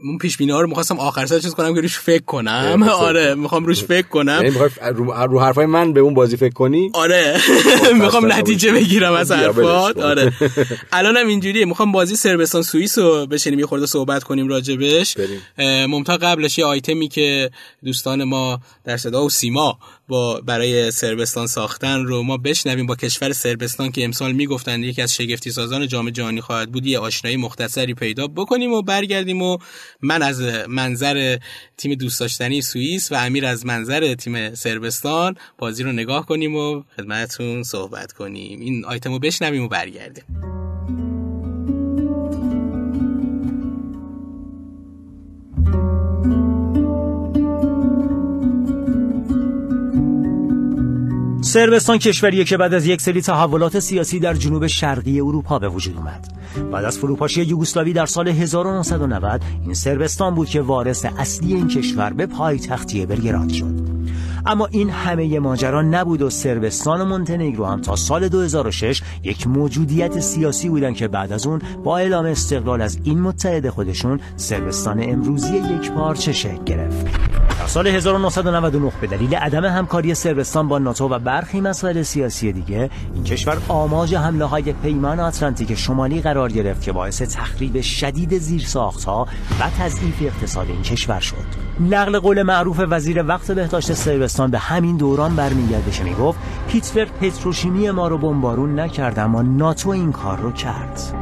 اون 0.03 0.17
پیش 0.17 0.37
بینی 0.37 0.51
ها 0.51 0.61
رو 0.61 0.67
می‌خواستم 0.67 0.99
آخر 0.99 1.25
سر 1.25 1.39
چیز 1.39 1.53
کنم 1.53 1.75
که 1.75 1.81
روش 1.81 1.99
فکر 1.99 2.23
کنم. 2.23 2.83
آره 2.91 3.35
می‌خوام 3.35 3.65
روش 3.65 3.83
فکر 3.83 4.07
کنم. 4.07 4.39
یعنی 4.43 4.55
رو, 4.95 5.11
رو 5.13 5.39
حرفای 5.39 5.65
من 5.65 5.93
به 5.93 5.99
اون 5.99 6.13
بازی 6.13 6.37
فکر 6.37 6.53
کنی؟ 6.53 6.91
آره. 6.93 7.37
می‌خوام 8.01 8.31
نتیجه 8.31 8.71
بگیرم 8.71 9.13
از 9.13 9.31
حرفات. 9.31 9.97
آره. 9.97 10.33
الانم 10.91 11.27
اینجوریه. 11.27 11.65
می‌خوام 11.65 11.91
بازی 11.91 12.15
سربستان 12.15 12.61
سوئیس 12.61 12.97
رو 12.97 13.25
بشینیم 13.25 13.59
یه 13.59 13.65
خورده 13.65 13.85
صحبت 13.85 14.23
کنیم 14.23 14.47
راجبش. 14.47 15.17
ممتا 15.87 16.17
قبلش 16.17 16.57
یه 16.57 16.65
آیتمی 16.65 17.07
که 17.07 17.49
دوستان 17.85 18.23
ما 18.23 18.59
در 18.85 18.97
صدا 18.97 19.25
و 19.25 19.29
سیما 19.29 19.79
با 20.11 20.41
برای 20.41 20.91
سربستان 20.91 21.47
ساختن 21.47 22.05
رو 22.05 22.23
ما 22.23 22.37
بشنویم. 22.37 22.85
با 22.85 22.95
کشور 22.95 23.33
سربستان 23.33 23.91
که 23.91 24.03
امسال 24.03 24.31
می‌گفتند 24.31 24.83
یکی 24.83 25.01
از 25.01 25.15
شگفتی 25.15 25.51
سازان 25.51 25.87
جام 25.87 26.09
جهانی 26.09 26.41
خواهد 26.41 26.71
بود 26.71 26.85
یه 26.85 26.99
آشنایی 26.99 27.37
مختصری 27.37 27.93
پیدا 27.93 28.27
بکنیم 28.27 28.73
و 28.73 28.81
برگردیم 28.81 29.41
و 29.41 29.57
من 30.01 30.21
از 30.21 30.41
منظر 30.67 31.37
تیم 31.77 31.95
دوست 31.95 32.19
داشتنی 32.19 32.61
سوئیس 32.61 33.11
و 33.11 33.15
امیر 33.15 33.45
از 33.45 33.65
منظر 33.65 34.15
تیم 34.15 34.55
سربستان 34.55 35.35
بازی 35.57 35.83
رو 35.83 35.91
نگاه 35.91 36.25
کنیم 36.25 36.55
و 36.55 36.83
خدمتتون 36.97 37.63
صحبت 37.63 38.11
کنیم. 38.11 38.59
این 38.59 38.85
آیتم 38.85 39.11
رو 39.11 39.19
بشنویم 39.19 39.63
و 39.63 39.67
برگردیم. 39.67 40.60
سربستان 51.41 51.97
کشوریه 51.97 52.43
که 52.43 52.57
بعد 52.57 52.73
از 52.73 52.85
یک 52.85 53.01
سری 53.01 53.21
تحولات 53.21 53.79
سیاسی 53.79 54.19
در 54.19 54.33
جنوب 54.33 54.67
شرقی 54.67 55.19
اروپا 55.19 55.59
به 55.59 55.69
وجود 55.69 55.97
اومد. 55.97 56.33
بعد 56.71 56.85
از 56.85 56.97
فروپاشی 56.97 57.41
یوگسلاوی 57.41 57.93
در 57.93 58.05
سال 58.05 58.27
1990 58.27 59.41
این 59.63 59.73
سربستان 59.73 60.35
بود 60.35 60.49
که 60.49 60.61
وارث 60.61 61.05
اصلی 61.17 61.53
این 61.53 61.67
کشور 61.67 62.13
به 62.13 62.25
پایتختی 62.25 63.05
بلگراد 63.05 63.49
شد. 63.49 63.73
اما 64.45 64.65
این 64.65 64.89
همه 64.89 65.39
ماجرا 65.39 65.81
نبود 65.81 66.21
و 66.21 66.29
سربستان 66.29 67.01
و 67.01 67.05
مونتنگرو 67.05 67.65
هم 67.65 67.81
تا 67.81 67.95
سال 67.95 68.29
2006 68.29 69.01
یک 69.23 69.47
موجودیت 69.47 70.19
سیاسی 70.19 70.69
بودن 70.69 70.93
که 70.93 71.07
بعد 71.07 71.31
از 71.31 71.47
اون 71.47 71.61
با 71.83 71.97
اعلام 71.97 72.25
استقلال 72.25 72.81
از 72.81 72.97
این 73.03 73.21
متحد 73.21 73.69
خودشون 73.69 74.19
سربستان 74.35 75.03
امروزی 75.03 75.57
یک 75.57 75.91
پارچه 75.91 76.33
شکل 76.33 76.63
گرفت. 76.63 77.30
در 77.61 77.67
سال 77.67 77.87
1999 77.87 78.91
به 79.01 79.07
دلیل 79.07 79.35
عدم 79.35 79.65
همکاری 79.65 80.15
سربستان 80.15 80.67
با 80.67 80.79
ناتو 80.79 81.07
و 81.07 81.19
برخی 81.19 81.61
مسائل 81.61 82.01
سیاسی 82.01 82.51
دیگه 82.51 82.89
این 83.13 83.23
کشور 83.23 83.57
آماج 83.67 84.15
حمله 84.15 84.45
های 84.45 84.73
پیمان 84.73 85.19
آتلانتیک 85.19 85.75
شمالی 85.75 86.21
قرار 86.21 86.51
گرفت 86.51 86.81
که 86.81 86.91
باعث 86.91 87.21
تخریب 87.21 87.81
شدید 87.81 88.37
زیرساختها 88.37 89.27
و 89.59 89.69
تضعیف 89.79 90.21
اقتصاد 90.21 90.67
این 90.67 90.81
کشور 90.81 91.19
شد. 91.19 91.35
نقل 91.79 92.19
قول 92.19 92.43
معروف 92.43 92.81
وزیر 92.89 93.23
وقت 93.23 93.51
بهداشت 93.51 93.93
سربستان 93.93 94.51
به 94.51 94.59
همین 94.59 94.97
دوران 94.97 95.35
برمیگرده 95.35 95.91
که 95.91 96.03
می‌گفت 96.03 96.39
هیتلر 96.67 97.05
پتروشیمی 97.05 97.91
ما 97.91 98.07
رو 98.07 98.17
بمبارون 98.17 98.79
نکرد 98.79 99.19
اما 99.19 99.41
ناتو 99.41 99.89
این 99.89 100.11
کار 100.11 100.37
رو 100.37 100.51
کرد. 100.51 101.20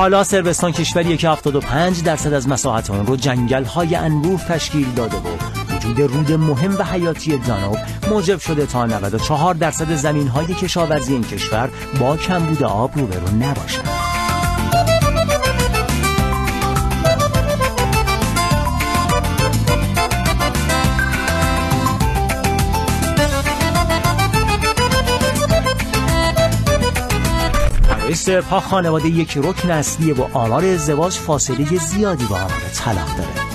حالا 0.00 0.24
سربستان 0.24 0.72
کشوریه 0.72 1.16
که 1.16 1.28
75 1.28 2.02
درصد 2.02 2.32
از 2.32 2.48
مساحت 2.48 2.90
اون 2.90 3.06
رو 3.06 3.16
جنگل 3.16 3.64
های 3.64 3.94
انبوه 3.94 4.44
تشکیل 4.44 4.92
داده 4.92 5.16
بود 5.16 5.40
وجود 5.76 6.00
رود 6.00 6.32
مهم 6.32 6.76
و 6.78 6.82
حیاتی 6.82 7.38
دانوب 7.38 7.76
موجب 8.10 8.38
شده 8.38 8.66
تا 8.66 8.86
94 8.86 9.54
درصد 9.54 9.94
زمین 9.94 10.28
های 10.28 10.46
کشاورزی 10.46 11.12
این 11.12 11.24
کشور 11.24 11.70
با 12.00 12.16
کمبود 12.16 12.62
آب 12.62 12.98
روبرو 12.98 13.36
نباشند. 13.36 14.09
سرب 28.20 28.44
ها 28.44 28.60
خانواده 28.60 29.08
یک 29.08 29.36
رکن 29.36 29.70
اصلیه 29.70 30.14
و 30.14 30.38
آمار 30.38 30.64
ازدواج 30.64 31.12
فاصله 31.12 31.78
زیادی 31.78 32.24
با 32.24 32.36
آمار 32.36 32.70
طلاق 32.74 33.16
داره. 33.16 33.50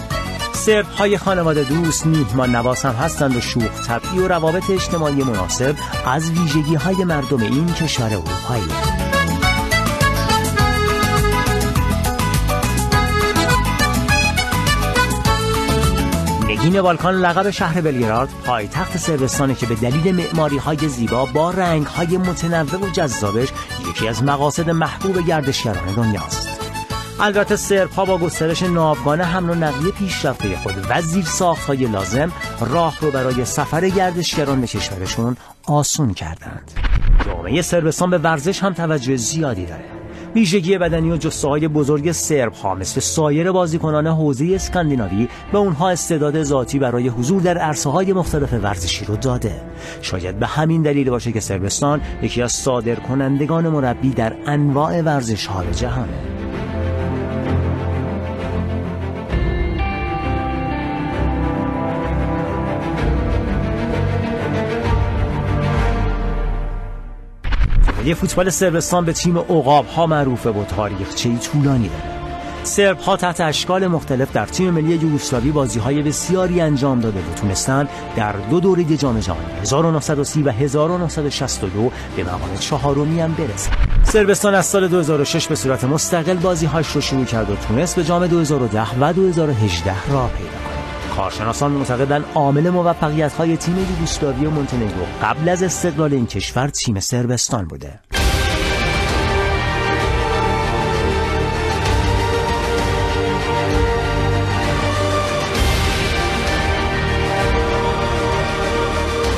سرب 0.54 0.86
های 0.86 1.18
خانواده 1.18 1.64
دوست 1.64 2.06
میهمان 2.06 2.56
نواز 2.56 2.82
هم 2.82 2.94
هستند 2.94 3.36
و 3.36 3.42
شوخ 3.42 3.88
طبعی 3.88 4.20
و 4.20 4.28
روابط 4.28 4.70
اجتماعی 4.70 5.24
مناسب 5.24 5.76
از 6.06 6.32
ویژگی 6.32 6.76
های 6.76 7.04
مردم 7.04 7.42
این 7.42 7.74
کشور 7.74 8.06
اروپایی. 8.06 8.96
نگین 16.66 16.82
بالکان 16.82 17.16
لقب 17.16 17.50
شهر 17.50 17.82
بلگراد 17.82 18.30
پایتخت 18.46 18.98
سربستانه 18.98 19.56
که 19.56 19.66
به 19.66 19.76
دلیل 19.76 20.16
معماری 20.16 20.58
های 20.58 20.90
زیبا 20.90 21.26
با 21.26 21.52
رنگ 21.52 21.86
های 21.86 22.18
متنوع 22.18 22.82
و 22.82 22.90
جذابش 22.90 23.48
یکی 23.96 24.08
از 24.08 24.24
مقاصد 24.24 24.70
محبوب 24.70 25.28
گردشگران 25.28 25.94
دنیاست. 25.96 26.50
البته 27.20 27.56
سرب 27.56 27.90
ها 27.90 28.06
با 28.06 28.18
گسترش 28.18 28.64
ناوگان 28.64 29.22
حمل 29.22 29.50
و 29.50 29.56
نقلیه 29.56 29.92
پیشرفته 29.92 30.58
خود 30.58 30.74
و 30.90 31.02
زیر 31.02 31.26
ساخت 31.26 31.68
های 31.68 31.86
لازم 31.86 32.32
راه 32.60 32.98
رو 33.02 33.12
برای 33.12 33.46
سفر 33.46 33.90
گردشگران 33.90 34.62
به 34.62 34.68
کشورشون 34.68 35.38
آسون 35.64 36.14
کردند. 36.14 36.72
جامعه 37.26 37.62
سربستان 37.62 38.10
به 38.10 38.18
ورزش 38.18 38.64
هم 38.64 38.74
توجه 38.74 39.16
زیادی 39.16 39.66
داره. 39.66 39.95
ویژگی 40.36 40.78
بدنی 40.78 41.12
و 41.12 41.18
جسه 41.18 41.48
های 41.48 41.68
بزرگ 41.68 42.12
سرب 42.12 42.54
ها 42.54 42.76
مثل 42.76 43.00
سایر 43.00 43.52
بازیکنان 43.52 44.08
حوزه 44.08 44.52
اسکاندیناوی 44.56 45.28
به 45.52 45.58
اونها 45.58 45.90
استعداد 45.90 46.44
ذاتی 46.44 46.80
برای 46.80 47.08
حضور 47.08 47.42
در 47.42 47.58
عرصه 47.58 47.90
های 47.90 48.14
مختلف 48.14 48.54
ورزشی 48.54 49.06
رو 49.06 49.16
داده. 49.16 49.62
شاید 50.02 50.40
به 50.40 50.48
همین 50.48 50.82
دلیل 50.82 51.10
باشه 51.10 51.32
که 51.32 51.40
سربستان 51.40 52.02
یکی 52.22 52.42
از 52.42 52.52
صادر 52.52 52.96
کنندگان 52.96 53.70
مربی 53.70 54.10
در 54.10 54.36
انواع 54.46 55.02
ورزش 55.02 55.46
های 55.48 55.72
جهانه 55.72 56.35
یه 68.06 68.14
فوتبال 68.14 68.50
سربستان 68.50 69.06
به 69.06 69.14
تیم 69.14 69.38
عقاب 69.38 69.86
ها 69.86 70.08
معروفه 70.08 70.50
و 70.50 70.64
تاریخچه 70.64 71.38
طولانی 71.38 71.90
داره. 71.90 72.16
سرب 72.64 73.00
ها 73.00 73.18
تحت 73.18 73.42
اشکال 73.42 73.88
مختلف 73.88 74.32
در 74.32 74.46
تیم 74.46 74.70
ملی 74.70 74.96
یوگسلاوی 74.96 75.52
بازی 75.52 75.80
های 75.80 76.02
بسیاری 76.02 76.62
انجام 76.62 77.00
داده 77.00 77.20
و 77.20 77.34
تونستن 77.36 77.88
در 78.16 78.32
دو 78.32 78.60
دوره 78.60 78.84
جام 78.98 79.20
جهانی 79.20 79.46
1930 79.62 80.44
و 80.44 80.50
1962 80.50 81.92
به 82.16 82.24
مقام 82.24 82.58
چهارمی 82.60 83.22
هم 83.22 83.34
برسن. 83.34 83.72
سربستان 84.04 84.56
از 84.56 84.66
سال 84.66 84.88
2006 84.88 85.48
به 85.48 85.56
صورت 85.56 85.84
مستقل 85.84 86.38
بازی 86.38 86.66
هاش 86.66 86.88
رو 86.88 87.02
شروع 87.02 87.26
کرد 87.26 87.50
و 87.50 87.56
تونست 87.56 87.96
به 87.96 88.04
جام 88.04 88.28
2010 88.28 89.00
و 89.00 89.14
2018 89.14 90.12
راه 90.12 90.30
پیدا 90.30 90.50
کنه. 90.50 90.75
کارشناسان 91.16 91.72
معتقدند 91.72 92.26
عامل 92.36 92.70
موفقیت 92.70 93.34
های 93.34 93.58
تیم 93.58 93.78
یوگسلاوی 93.78 94.46
و 94.46 94.50
مونتنگرو 94.50 95.06
قبل 95.24 95.50
از 95.50 95.64
استقلال 95.64 96.14
این 96.14 96.28
کشور 96.28 96.68
تیم 96.68 97.00
سربستان 97.00 97.66
بوده. 97.66 98.00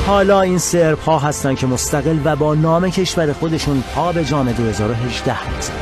حالا 0.06 0.40
این 0.40 0.58
سرب 0.58 0.98
ها 0.98 1.18
هستن 1.18 1.54
که 1.54 1.66
مستقل 1.66 2.18
و 2.24 2.36
با 2.36 2.54
نام 2.54 2.90
کشور 2.90 3.32
خودشون 3.32 3.84
پا 3.94 4.12
به 4.12 4.24
جام 4.24 4.52
2018 4.52 5.54
می‌زنن. 5.56 5.76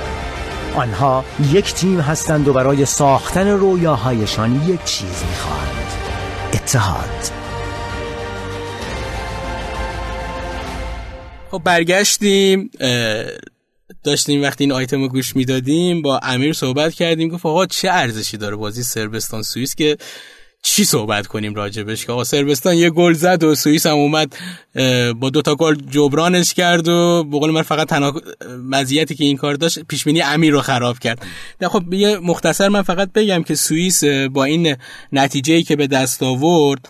آنها 0.77 1.25
یک 1.53 1.75
تیم 1.75 2.01
هستند 2.01 2.49
و 2.49 2.53
برای 2.53 2.85
ساختن 2.85 3.49
رویاهایشان 3.49 4.63
یک 4.67 4.85
چیز 4.85 5.25
می‌خواهند 5.31 5.66
اتحاد. 6.55 7.47
خب 11.51 11.63
برگشتیم 11.65 12.71
داشتیم 14.05 14.43
وقتی 14.43 14.65
این 14.65 14.73
آیتم 14.73 15.03
رو 15.03 15.09
گوش 15.09 15.37
می‌دادیم 15.37 16.03
با 16.03 16.21
امیر 16.23 16.53
صحبت 16.53 16.95
کردیم 16.95 17.29
گفت 17.29 17.47
آقا 17.47 17.67
چه 17.67 17.91
ارزشی 17.91 18.37
داره 18.37 18.57
بازی 18.57 18.83
سربستان 18.83 19.43
سوئیس 19.43 19.75
که 19.75 19.97
چی 20.69 20.85
صحبت 20.85 21.27
کنیم 21.27 21.55
راجبش؟ 21.55 22.07
که 22.07 22.25
سربستان 22.25 22.77
یه 22.77 22.91
گل 22.91 23.13
زد 23.13 23.45
و 23.45 23.55
سوئیس 23.55 23.87
هم 23.87 23.95
اومد 23.95 24.37
با 25.21 25.31
دوتا 25.31 25.55
گل 25.55 25.75
جبرانش 25.91 26.55
کرد 26.55 26.89
و 26.89 27.25
به 27.25 27.39
قول 27.39 27.51
من 27.51 27.63
فقط 27.63 27.89
تنها 27.89 28.21
مزیتی 28.65 29.15
که 29.15 29.25
این 29.25 29.37
کار 29.37 29.55
داشت 29.55 29.79
پیشبینی 29.79 30.23
امیر 30.23 30.53
رو 30.53 30.61
خراب 30.61 30.99
کرد. 30.99 31.27
خب 31.63 31.95
یه 31.95 32.19
مختصر 32.19 32.69
من 32.69 32.83
فقط 32.83 33.13
بگم 33.13 33.43
که 33.43 33.55
سوئیس 33.55 34.05
با 34.33 34.45
این 34.45 34.77
نتیجه 35.13 35.63
که 35.63 35.77
به 35.77 35.87
دست 35.87 36.23
آورد 36.23 36.89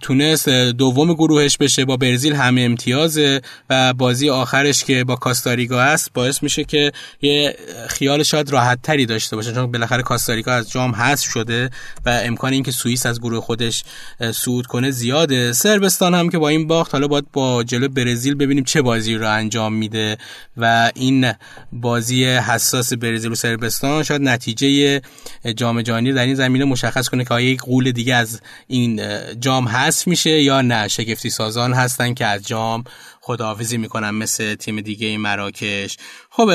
تونست 0.00 0.48
دوم 0.48 1.14
گروهش 1.14 1.56
بشه 1.56 1.84
با 1.84 1.96
برزیل 1.96 2.32
همه 2.32 2.60
امتیازه 2.60 3.40
و 3.70 3.92
بازی 3.92 4.30
آخرش 4.30 4.84
که 4.84 5.04
با 5.04 5.16
کاستاریکا 5.16 5.80
است 5.80 6.10
باعث 6.14 6.42
میشه 6.42 6.64
که 6.64 6.92
یه 7.22 7.56
خیال 7.88 8.22
شاید 8.22 8.50
راحت 8.50 8.82
تری 8.82 9.06
داشته 9.06 9.36
باشه. 9.36 9.52
چون 9.52 9.72
بالاخره 9.72 10.02
کاستاریکا 10.02 10.52
از 10.52 10.70
جام 10.70 10.94
حذف 10.94 11.30
شده 11.30 11.70
و 12.06 12.20
امکان 12.24 12.52
اینکه 12.52 12.70
سوئیس 12.70 13.06
از 13.06 13.20
گروه 13.20 13.40
خودش 13.40 13.84
صعود 14.32 14.66
کنه 14.66 14.90
زیاده. 14.90 15.52
سربستان 15.52 16.14
هم 16.14 16.28
که 16.28 16.38
با 16.38 16.48
این 16.48 16.66
باخت 16.66 16.92
حالا 16.92 17.08
باید 17.08 17.24
با 17.32 17.64
جلو 17.64 17.88
برزیل 17.88 18.34
ببینیم 18.34 18.64
چه 18.64 18.82
بازی 18.82 19.14
رو 19.14 19.30
انجام 19.30 19.74
میده 19.74 20.16
و 20.56 20.90
این 20.94 21.32
بازی 21.72 22.24
حساس 22.24 22.92
برزیل 22.92 23.32
و 23.32 23.34
سربستان 23.34 24.02
شاید 24.02 24.22
نتیجه 24.22 25.00
جام 25.56 25.82
جهانی 25.82 26.12
در 26.12 26.24
این 26.24 26.34
زمینه 26.34 26.64
مشخص 26.64 27.08
کنه 27.08 27.24
که 27.24 27.34
آیا 27.34 27.50
یک 27.50 27.60
قول 27.60 27.90
دیگه 27.90 28.14
از 28.14 28.40
این 28.66 29.00
جام 29.40 29.49
حذف 29.50 30.08
میشه 30.08 30.42
یا 30.42 30.62
نه؟ 30.62 30.88
شگفتی 30.88 31.30
سازان 31.30 31.72
هستن 31.72 32.14
که 32.14 32.26
از 32.26 32.46
جام 32.46 32.84
خداحافظی 33.20 33.78
می‌کنن 33.78 34.10
مثل 34.10 34.54
تیم 34.54 34.80
دیگه 34.80 35.06
این 35.06 35.20
مراکش. 35.20 35.96
خب 36.30 36.50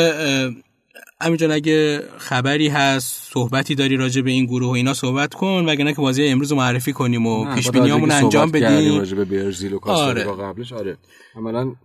امین 1.22 1.38
جان 1.38 1.52
اگه 1.52 2.04
خبری 2.18 2.68
هست 2.68 3.32
صحبتی 3.34 3.76
داری 3.76 3.98
راجع 3.98 4.22
به 4.22 4.32
این 4.32 4.46
گروه 4.46 4.70
و 4.70 4.72
اینا 4.72 4.94
صحبت 4.94 5.34
کن 5.34 5.66
وگرنه 5.66 5.94
که 5.94 6.02
بازی 6.02 6.28
امروز 6.28 6.52
رو 6.52 6.58
معرفی 6.58 6.94
کنیم 6.94 7.28
و 7.28 7.56
پیش 7.56 7.70
بینیامون 7.70 8.12
انجام 8.12 8.52
بدیم. 8.52 8.98
راجع 8.98 9.16
به 9.16 9.26
برزیل 9.26 9.74
و 9.74 9.80
آره. 9.90 10.24
قبلش 10.24 10.74
آره. 10.74 10.98
عملا 11.36 11.76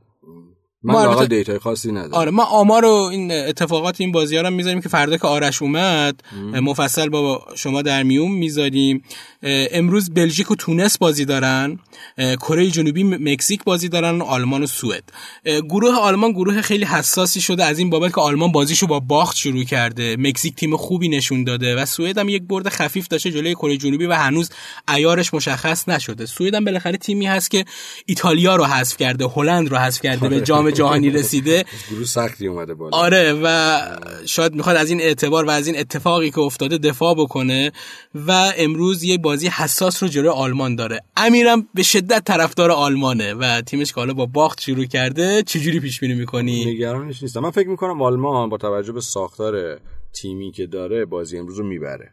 من 0.82 0.94
واقعا 0.94 1.26
دیتای 1.26 1.58
خاصی 1.58 1.92
ندارم. 1.92 2.14
آره 2.14 2.30
ما 2.30 2.44
آمار 2.44 2.84
و 2.84 2.88
این 2.88 3.32
اتفاقات 3.32 4.00
این 4.00 4.12
بازی 4.12 4.36
ها 4.36 4.42
رو 4.42 4.50
می‌ذاریم 4.50 4.80
که 4.80 4.88
فردا 4.88 5.16
که 5.16 5.26
آرش 5.26 5.62
اومد 5.62 6.22
مفصل 6.62 7.08
با 7.08 7.46
شما 7.54 7.82
در 7.82 8.02
میون 8.02 8.30
می‌ذاریم. 8.30 9.02
امروز 9.42 10.10
بلژیک 10.10 10.50
و 10.50 10.54
تونس 10.54 10.98
بازی 10.98 11.24
دارن 11.24 11.78
کره 12.18 12.70
جنوبی 12.70 13.04
مکزیک 13.04 13.64
بازی 13.64 13.88
دارن 13.88 14.18
و 14.18 14.24
آلمان 14.24 14.62
و 14.62 14.66
سوئد. 14.66 15.04
گروه 15.44 15.94
آلمان 15.94 16.32
گروه 16.32 16.62
خیلی 16.62 16.84
حساسی 16.84 17.40
شده 17.40 17.64
از 17.64 17.78
این 17.78 17.90
بابت 17.90 18.14
که 18.14 18.20
آلمان 18.20 18.52
بازیشو 18.52 18.86
با 18.86 19.00
باخت 19.00 19.36
شروع 19.36 19.64
کرده. 19.64 20.16
مکزیک 20.18 20.54
تیم 20.54 20.76
خوبی 20.76 21.08
نشون 21.08 21.44
داده 21.44 21.76
و 21.76 21.86
سوئد 21.86 22.18
هم 22.18 22.28
یک 22.28 22.42
برد 22.42 22.68
خفیف 22.68 23.08
داشته 23.08 23.30
جلوی 23.30 23.54
کره 23.54 23.76
جنوبی 23.76 24.06
و 24.06 24.12
هنوز 24.12 24.50
عیارش 24.88 25.34
مشخص 25.34 25.88
نشده. 25.88 26.26
سوئد 26.26 26.54
هم 26.54 26.64
بالاخره 26.64 26.96
تیمی 26.96 27.26
هست 27.26 27.50
که 27.50 27.64
ایتالیا 28.06 28.56
رو 28.56 28.64
حذف 28.64 28.96
کرده 28.96 29.26
هلند 29.36 29.68
رو 29.68 29.76
حذف 29.76 30.02
کرده 30.02 30.28
به 30.28 30.40
جام 30.40 30.69
جهانی 30.70 31.10
رسیده. 31.10 31.64
گروه 31.90 32.04
سختی 32.04 32.46
اومده 32.46 32.74
بالا. 32.74 32.96
آره 32.96 33.40
و 33.44 33.80
شاید 34.26 34.54
می‌خواد 34.54 34.76
از 34.76 34.90
این 34.90 35.00
اعتبار 35.00 35.44
و 35.44 35.50
از 35.50 35.66
این 35.66 35.78
اتفاقی 35.78 36.30
که 36.30 36.40
افتاده 36.40 36.78
دفاع 36.78 37.14
بکنه 37.14 37.72
و 38.14 38.52
امروز 38.58 39.02
یه 39.02 39.18
بازی 39.18 39.48
حساس 39.48 40.02
رو 40.02 40.08
جلوی 40.08 40.28
آلمان 40.28 40.74
داره. 40.74 41.00
امیرم 41.16 41.68
به 41.74 41.82
شدت 41.82 42.24
طرفدار 42.24 42.70
آلمانه 42.70 43.34
و 43.34 43.60
تیمش 43.60 43.92
که 43.92 44.00
حالا 44.00 44.14
با 44.14 44.26
باخت 44.26 44.60
شروع 44.60 44.84
کرده 44.84 45.42
چجوری 45.42 45.80
پیش 45.80 46.00
بینی 46.00 46.14
می‌کنی؟ 46.14 46.64
نگرانش 46.64 47.22
نیستم. 47.22 47.40
من 47.40 47.50
فکر 47.50 47.68
می‌کنم 47.68 48.02
آلمان 48.02 48.48
با 48.48 48.56
توجه 48.56 48.92
به 48.92 49.00
ساختار 49.00 49.80
تیمی 50.12 50.52
که 50.52 50.66
داره 50.66 51.04
بازی 51.04 51.38
امروز 51.38 51.58
رو 51.58 51.66
می‌بره. 51.66 52.12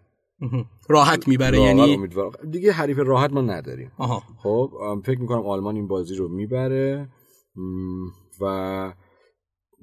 راحت 0.89 1.27
می‌بره 1.27 1.59
یعنی؟ 1.61 2.07
دیگه 2.51 2.71
حریف 2.71 2.97
راحت 2.99 3.33
ما 3.33 3.41
نداریم. 3.41 3.91
آها. 3.97 4.23
خب 4.43 4.71
فکر 5.05 5.19
می‌کنم 5.19 5.45
آلمان 5.45 5.75
این 5.75 5.87
بازی 5.87 6.15
رو 6.15 6.27
می‌بره. 6.27 7.09
و 8.41 8.93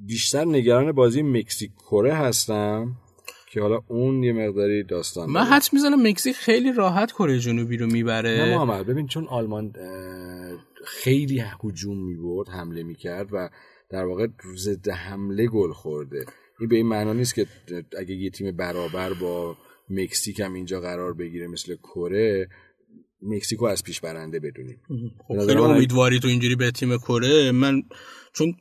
بیشتر 0.06 0.44
نگران 0.44 0.92
بازی 0.92 1.22
مکزیک 1.22 1.70
کره 1.90 2.14
هستم 2.14 2.96
که 3.50 3.60
حالا 3.60 3.80
اون 3.88 4.22
یه 4.22 4.32
مقداری 4.32 4.84
داستان 4.84 5.30
من 5.30 5.44
حد 5.44 5.68
می‌زنم 5.72 6.08
مکزیک 6.08 6.36
خیلی 6.36 6.72
راحت 6.72 7.12
کره 7.12 7.38
جنوبی 7.38 7.76
رو 7.76 7.86
می‌بره. 7.86 8.30
نه 8.30 8.58
محمد 8.58 8.86
ببین 8.86 9.06
چون 9.06 9.26
آلمان 9.26 9.72
خیلی 10.84 11.44
هجوم 11.64 11.98
می‌برد 11.98 12.48
حمله 12.48 12.82
می‌کرد 12.82 13.28
و 13.32 13.50
در 13.90 14.04
واقع 14.04 14.26
ضد 14.56 14.88
حمله 14.88 15.46
گل 15.46 15.72
خورده. 15.72 16.26
این 16.60 16.68
به 16.68 16.76
این 16.76 16.86
معنا 16.86 17.12
نیست 17.12 17.34
که 17.34 17.46
اگه 17.98 18.14
یه 18.14 18.30
تیم 18.30 18.56
برابر 18.56 19.12
با 19.12 19.56
مکزیک 19.90 20.40
هم 20.40 20.54
اینجا 20.54 20.80
قرار 20.80 21.14
بگیره 21.14 21.46
مثل 21.46 21.76
کره 21.76 22.48
مکزیکو 23.24 23.64
از 23.64 23.82
پیش 23.82 24.00
برنده 24.00 24.40
بدونیم. 24.40 24.80
خب 25.28 25.46
خیلی 25.46 25.60
امیدواری 25.60 26.20
تو 26.20 26.28
اینجوری 26.28 26.56
به 26.56 26.70
تیم 26.70 26.98
کره. 26.98 27.50
من 27.50 27.82
چون 28.32 28.56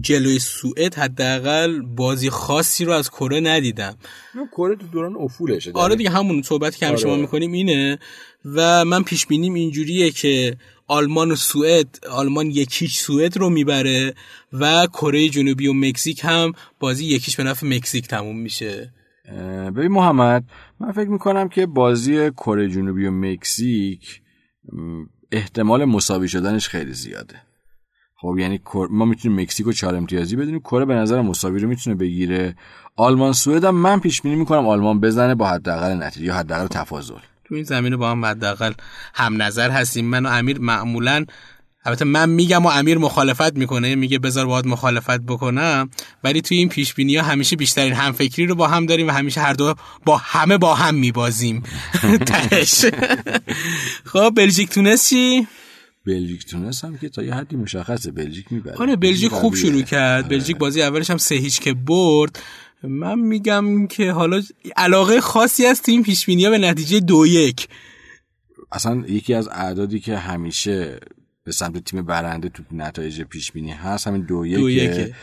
جلوی 0.00 0.38
سوئد 0.38 0.94
حداقل 0.94 1.80
بازی 1.80 2.30
خاصی 2.30 2.84
رو 2.84 2.92
از 2.92 3.10
کره 3.10 3.40
ندیدم. 3.40 3.96
کره 4.52 4.76
تو 4.76 4.86
دوران 4.86 5.16
افولشه 5.16 5.72
آره 5.74 5.96
دیگه 5.96 6.10
همون 6.10 6.42
صحبت 6.42 6.76
که 6.76 6.86
همیشه 6.86 7.06
آره. 7.06 7.16
ما 7.16 7.22
می‌کنیم 7.22 7.52
اینه. 7.52 7.98
و 8.44 8.84
من 8.84 9.02
پیش 9.02 9.26
بینیم 9.26 9.54
اینجوریه 9.54 10.10
که 10.10 10.56
آلمان 10.86 11.30
و 11.30 11.36
سوئد 11.36 11.98
آلمان 12.10 12.50
یکیش 12.50 12.98
سوئد 12.98 13.36
رو 13.36 13.50
می‌بره 13.50 14.14
و 14.52 14.86
کره 14.86 15.28
جنوبی 15.28 15.66
و 15.66 15.72
مکزیک 15.72 16.20
هم 16.22 16.52
بازی 16.80 17.04
یکیش 17.06 17.36
به 17.36 17.44
نفع 17.44 17.66
مکزیک 17.66 18.08
تموم 18.08 18.38
میشه. 18.38 18.92
ببین 19.76 19.92
محمد 19.92 20.44
من 20.80 20.92
فکر 20.92 21.08
می‌کنم 21.08 21.48
که 21.48 21.66
بازی 21.66 22.30
کره 22.30 22.68
جنوبی 22.68 23.06
و 23.06 23.10
مکزیک 23.10 24.22
احتمال 25.32 25.84
مساوی 25.84 26.28
شدنش 26.28 26.68
خیلی 26.68 26.92
زیاده. 26.92 27.34
خب 28.16 28.36
یعنی 28.38 28.60
ما 28.90 29.04
می‌تونیم 29.04 29.40
مکزیک 29.40 29.66
و 29.66 29.72
چهار 29.72 29.96
امتیازی 29.96 30.36
بدونیم 30.36 30.60
کره 30.60 30.84
به 30.84 30.94
نظر 30.94 31.20
مساوی 31.20 31.60
رو 31.60 31.68
می‌تونه 31.68 31.96
بگیره. 31.96 32.56
آلمان 32.96 33.32
سوئد 33.32 33.64
هم 33.64 33.74
من 33.74 34.00
پیش 34.00 34.22
بینی 34.22 34.36
می‌کنم 34.36 34.68
آلمان 34.68 35.00
بزنه 35.00 35.34
با 35.34 35.48
حداقل 35.48 36.02
نتیجه 36.02 36.26
یا 36.26 36.34
حداقل 36.34 36.66
تفاضل. 36.66 37.14
تو 37.44 37.54
این 37.54 37.64
زمینه 37.64 37.96
با 37.96 38.10
هم 38.10 38.24
حداقل 38.24 38.72
هم 39.14 39.42
نظر 39.42 39.70
هستیم. 39.70 40.06
من 40.06 40.26
و 40.26 40.28
امیر 40.28 40.58
معمولا 40.58 41.24
البته 41.84 42.04
من 42.04 42.30
میگم 42.30 42.66
و 42.66 42.68
امیر 42.68 42.98
مخالفت 42.98 43.56
می‌کنه 43.56 43.94
میگه 43.94 44.18
بذار 44.18 44.46
باید 44.46 44.66
مخالفت 44.66 45.20
بکنم 45.20 45.90
ولی 46.24 46.40
توی 46.40 46.56
این 46.56 46.68
پیش 46.68 46.94
بینی 46.94 47.16
ها 47.16 47.22
همیشه 47.22 47.56
بیشترین 47.56 47.92
همفکری 47.92 48.46
رو 48.46 48.54
با 48.54 48.68
هم 48.68 48.86
داریم 48.86 49.08
و 49.08 49.10
همیشه 49.10 49.40
هر 49.40 49.52
دو 49.52 49.74
با 50.04 50.16
همه 50.16 50.58
با 50.58 50.74
هم 50.74 50.94
میبازیم. 50.94 51.62
تهش. 52.26 52.84
خب 54.04 54.32
بلژیک 54.36 54.70
تونس 54.70 55.08
چی؟ 55.08 55.46
بلژیک 56.06 56.46
تونس 56.46 56.84
هم 56.84 56.98
که 56.98 57.08
تا 57.08 57.22
یه 57.22 57.34
حدی 57.34 57.56
مشخصه 57.56 58.10
بلژیک 58.10 58.52
می‌بره. 58.52 58.76
آره 58.76 58.96
بلژیک 58.96 59.32
خوب. 59.32 59.54
شروع 59.54 59.82
کرد. 59.82 60.28
بلژیک 60.28 60.56
بازی 60.56 60.82
اولش 60.82 61.10
هم 61.10 61.18
سه 61.18 61.34
هیچ 61.34 61.60
که 61.60 61.74
برد. 61.74 62.38
من 62.82 63.18
میگم 63.18 63.86
که 63.86 64.12
حالا 64.12 64.42
علاقه 64.76 65.20
خاصی 65.20 65.66
هست 65.66 65.84
تو 65.84 65.92
این 65.92 66.02
پیش 66.02 66.26
بینی 66.26 66.44
ها 66.44 66.50
به 66.50 66.58
نتیجه 66.58 67.00
دو 67.00 67.26
یک. 67.26 67.68
اصلا 68.72 69.04
یکی 69.08 69.34
از 69.34 69.48
اعدادی 69.48 70.00
که 70.00 70.16
همیشه 70.16 71.00
به 71.44 71.52
سمت 71.52 71.84
تیم 71.84 72.02
برنده 72.02 72.48
تو 72.48 72.62
نتایج 72.72 73.22
پیش 73.22 73.52
بینی 73.52 73.70
هست. 73.70 74.06
همین 74.06 74.22
دو 74.22 74.46
دو 74.46 74.70
یکه. 74.70 75.14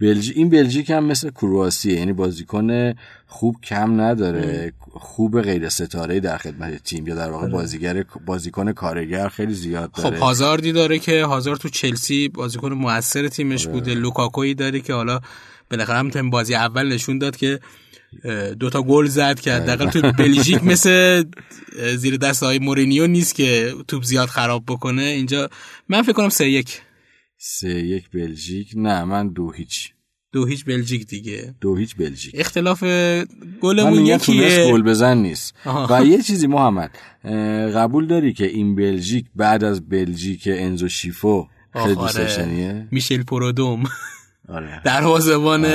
بلژی 0.00 0.32
این 0.32 0.50
بلژیک 0.50 0.90
هم 0.90 1.04
مثل 1.04 1.30
کرواسیه 1.30 1.94
یعنی 1.94 2.12
بازیکن 2.12 2.94
خوب 3.26 3.56
کم 3.62 4.00
نداره. 4.00 4.72
خوب 4.90 5.42
غیر 5.42 5.68
ستاره 5.68 6.20
در 6.20 6.38
خدمت 6.38 6.84
تیم 6.84 7.06
یا 7.06 7.14
در 7.14 7.30
واقع 7.30 7.48
بازیگر 7.48 8.04
بازیکن 8.26 8.72
کارگر 8.72 9.28
خیلی 9.28 9.54
زیاد 9.54 9.90
خب 9.92 10.02
داره. 10.02 10.18
هازاردی 10.18 10.72
داره 10.72 10.98
که 10.98 11.24
هازارد 11.24 11.58
تو 11.58 11.68
چلسی 11.68 12.28
بازیکن 12.28 12.72
موثر 12.72 13.28
تیمش 13.28 13.66
بوده. 13.66 13.94
لوکاکویی 13.94 14.54
داره 14.54 14.80
که 14.80 14.92
حالا 14.94 15.20
بالاخره 15.70 15.96
هم 15.96 16.30
بازی 16.30 16.54
اول 16.54 16.88
نشون 16.92 17.18
داد 17.18 17.36
که 17.36 17.60
دوتا 18.60 18.82
گل 18.82 19.06
زد 19.06 19.40
که 19.40 19.52
حداقل 19.52 19.90
تو 19.90 20.12
بلژیک 20.12 20.64
مثل 20.64 21.24
زیر 21.96 22.16
دست 22.16 22.42
های 22.42 22.58
مورینیو 22.58 23.06
نیست 23.06 23.34
که 23.34 23.74
توپ 23.88 24.02
زیاد 24.04 24.28
خراب 24.28 24.64
بکنه. 24.68 25.02
اینجا 25.02 25.48
من 25.88 26.02
فکر 26.02 26.12
کنم 26.12 26.28
سه 26.28 26.50
یک. 26.50 26.82
سه 27.38 27.68
یک 27.68 28.10
بلژیک. 28.10 28.68
نه 28.76 29.04
من 29.04 29.28
دو 29.32 29.50
هیچ. 29.50 29.92
دو 30.32 30.46
هیچ 30.46 30.64
بلژیک 30.64 31.06
دیگه. 31.06 31.54
دو 31.60 31.76
هیچ 31.76 31.96
بلژیک. 31.96 32.34
اختلاف 32.38 32.84
گلمون 33.60 34.06
یکیه. 34.06 34.72
گل 34.72 34.82
بزن 34.82 35.18
نیست. 35.18 35.54
آها. 35.64 36.00
و 36.00 36.04
یه 36.06 36.22
چیزی 36.22 36.46
محمد 36.46 36.90
قبول 37.74 38.06
داری 38.06 38.32
که 38.32 38.46
این 38.46 38.74
بلژیک 38.74 39.26
بعد 39.34 39.64
از 39.64 39.88
بلژیک 39.88 40.48
انزو 40.52 40.88
شیفو 40.88 41.46
خیلی 41.72 41.94
دوست 41.94 42.16
آره. 42.16 42.24
داشتنیه؟ 42.24 42.88
میشل 42.90 43.22
پرودوم. 43.22 43.84
آره. 44.48 44.80
دروازه‌بان 44.84 45.66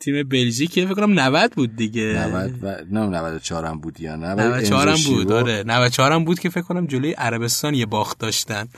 تیم 0.00 0.28
بلژیک 0.28 0.70
فکر 0.72 0.94
کنم 0.94 1.20
90 1.20 1.52
بود 1.52 1.76
دیگه. 1.76 2.02
90 2.02 2.54
و 2.62 2.66
نه 2.90 3.06
94 3.06 3.64
هم 3.64 3.80
بود 3.80 4.00
یا 4.00 4.16
نه؟ 4.16 4.26
ولی 4.34 4.48
94 4.48 4.88
هم 4.88 4.96
بود 5.06 5.32
آره. 5.32 5.62
94 5.66 6.12
هم 6.12 6.24
بود 6.24 6.40
که 6.40 6.48
فکر 6.50 6.62
کنم 6.62 6.86
جلوی 6.86 7.12
عربستان 7.12 7.74
یه 7.74 7.86
باخت 7.86 8.18
داشتن. 8.18 8.68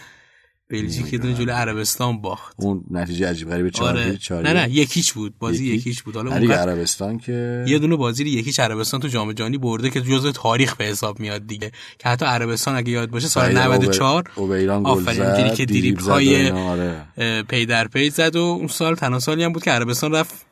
بلژیک 0.70 1.14
دونه 1.14 1.34
جلوی 1.34 1.50
عربستان 1.52 2.20
باخت. 2.20 2.54
اون 2.58 2.84
نتیجه 2.90 3.28
عجیب 3.30 3.50
غریب 3.50 3.68
4 3.68 3.88
آره. 3.88 4.18
نه 4.30 4.52
نه 4.52 4.70
یکیچ 4.70 5.12
بود. 5.12 5.34
بازی 5.38 5.64
یکی؟ 5.64 5.74
یکیچ 5.74 6.02
بود. 6.02 6.16
حالا 6.16 6.30
اونقدر 6.30 6.58
عربستان 6.70 7.18
که 7.18 7.64
یه 7.68 7.78
دونه 7.78 7.96
بازی 7.96 8.24
یکیچ 8.24 8.60
عربستان 8.60 9.00
تو 9.00 9.08
جام 9.08 9.32
جهانی 9.32 9.58
برده 9.58 9.90
که 9.90 10.00
جزء 10.00 10.30
تاریخ 10.30 10.76
به 10.76 10.84
حساب 10.84 11.20
میاد 11.20 11.46
دیگه. 11.46 11.72
که 11.98 12.08
حتی 12.08 12.24
عربستان 12.24 12.74
اگه 12.76 12.90
یاد 12.90 13.10
باشه 13.10 13.28
سال 13.28 13.44
سعید 13.44 13.58
94 13.58 14.30
اوبر- 14.36 14.52
اوبیران 14.54 14.82
گل 14.82 14.88
آفرین 14.90 15.54
که 15.54 15.66
دریبل 15.66 16.02
های 16.02 16.50
آره. 16.50 17.06
پی 17.48 17.66
در 17.66 17.88
پی 17.88 18.10
زد 18.10 18.36
و 18.36 18.40
اون 18.40 18.66
سال 18.68 18.94
تنها 18.94 19.18
سالی 19.18 19.44
هم 19.44 19.52
بود 19.52 19.62
که 19.62 19.70
عربستان 19.70 20.12
رفت 20.12 20.49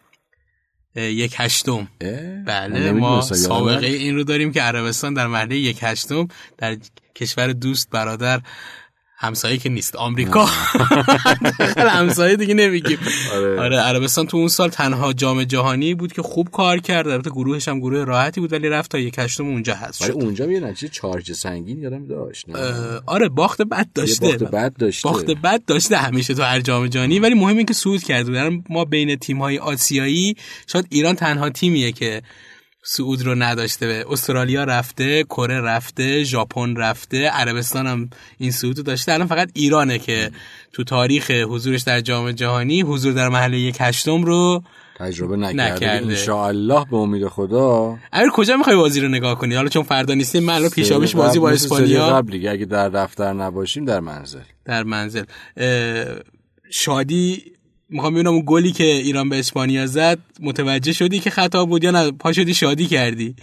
یک 0.99 1.35
هشتم 1.37 1.89
بله 2.47 2.93
ما 2.93 3.21
سابقه. 3.21 3.87
این 3.87 4.15
رو 4.15 4.25
داریم 4.25 4.53
که 4.53 4.63
عربستان 4.63 5.15
در 5.15 5.27
مرحله 5.27 5.57
یک 5.57 5.79
هشتم 5.83 6.29
در 6.59 6.77
کشور 7.15 7.53
دوست 7.53 7.91
برادر 7.91 8.41
همسایه 9.21 9.59
که 9.59 9.69
نیست 9.69 9.97
آمریکا. 9.97 10.45
همسایه 11.77 12.37
دیگه 12.37 12.55
نمیگیم. 12.55 12.99
آره. 13.35 13.61
آره 13.61 13.77
عربستان 13.77 14.27
تو 14.27 14.37
اون 14.37 14.49
سال 14.49 14.69
تنها 14.69 15.13
جام 15.13 15.45
جهانی 15.45 15.95
بود 15.95 16.13
که 16.13 16.23
خوب 16.23 16.51
کار 16.51 16.79
کرد. 16.79 17.09
البته 17.09 17.31
گروهش 17.31 17.69
هم 17.69 17.81
گروه 17.81 18.05
راحتی 18.05 18.41
بود 18.41 18.53
ولی 18.53 18.69
رفت 18.69 18.91
تا 18.91 18.99
یک 18.99 19.15
هشتم 19.19 19.47
اونجا 19.47 19.75
هست 19.75 20.05
شد. 20.05 20.13
اونجا 20.13 20.53
یه 20.53 20.61
نتیجه 20.61 20.89
چارج 20.89 21.33
سنگین 21.33 21.81
یادم 21.81 22.07
داشت 22.07 22.49
نه؟ 22.49 22.59
آره 23.07 23.29
باخت 23.29 23.63
بد 23.63 23.89
داشته. 23.95 24.27
باخت 24.27 24.43
بد 24.43 24.77
داشته. 24.77 25.09
باخت 25.09 25.27
بد 25.31 25.65
داشته 25.65 25.97
همیشه 25.97 26.35
تو 26.35 26.43
هر 26.43 26.61
جام 26.61 26.87
جهانی. 26.87 27.19
ولی 27.19 27.35
مهم 27.35 27.57
این 27.57 27.67
که 27.67 27.75
صعود 27.75 28.03
کرده 28.03 28.33
در 28.33 28.51
ما 28.69 28.85
بین 28.85 29.17
تیم 29.17 29.39
های 29.39 29.59
آسیایی 29.59 30.37
شاید 30.67 30.87
ایران 30.91 31.15
تنها 31.15 31.51
تیمیه 31.51 31.93
که 31.93 32.23
صعود 32.91 33.23
رو 33.23 33.35
نداشته. 33.35 33.87
به 33.87 34.05
استرالیا 34.11 34.65
رفته 34.65 35.25
کره 35.25 35.61
رفته 35.61 36.25
ژاپن 36.25 36.77
رفته 36.77 37.29
عربستان 37.29 37.87
هم 37.87 38.11
این 38.39 38.51
صعود 38.51 38.77
رو 38.77 38.83
داشته. 38.83 39.13
الان 39.13 39.27
فقط 39.27 39.51
ایرانه 39.55 39.99
که 39.99 40.31
تو 40.73 40.85
تاریخ 40.85 41.31
حضورش 41.31 41.83
در 41.83 42.01
جام 42.01 42.33
جهانی 42.33 42.83
حضور 42.83 43.13
در 43.13 43.29
محله 43.29 43.59
یک 43.59 43.77
هشتم 43.81 44.23
رو 44.25 44.63
تجربه 44.99 45.37
نکرده, 45.37 45.75
نکرده. 45.75 46.07
انشاءالله 46.07 46.85
به 46.91 46.97
امید 46.97 47.29
خدا. 47.29 47.99
امیر 48.13 48.31
کجا 48.31 48.57
می‌خوای 48.57 48.77
بازی 48.77 49.01
رو 49.01 49.09
نگاه 49.09 49.39
کنی؟ 49.39 49.55
حالا 49.55 49.69
چون 49.69 49.83
فردا 49.83 50.15
نیستیم 50.15 50.43
من 50.43 50.55
الان 50.55 50.71
پیشاپیش 50.71 51.17
بازی 51.17 51.39
با 51.39 51.51
اسپانیا. 51.51 52.09
قبل 52.09 52.33
دیگه. 52.33 52.51
اگه 52.51 52.65
در 52.65 52.89
دفتر 52.89 53.33
نباشیم 53.33 53.85
در 53.85 54.01
منزل. 54.01 54.41
در 54.65 54.83
منزل. 54.83 55.25
شادی 56.71 57.43
می‌خوام 57.91 58.15
ببینم 58.15 58.31
اون 58.31 58.43
گلی 58.47 58.73
که 58.73 58.85
ایران 58.85 59.29
به 59.29 59.39
اسپانیا 59.39 59.87
زد 59.87 60.19
متوجه 60.41 60.93
شدی 60.93 61.19
که 61.19 61.31
خطا 61.31 61.65
بود 61.65 61.85
یا 61.85 61.91
نه؟ 61.91 62.11
پا 62.11 62.33
شدی 62.33 62.55
شادی 62.55 62.87
کردی؟ 62.87 63.35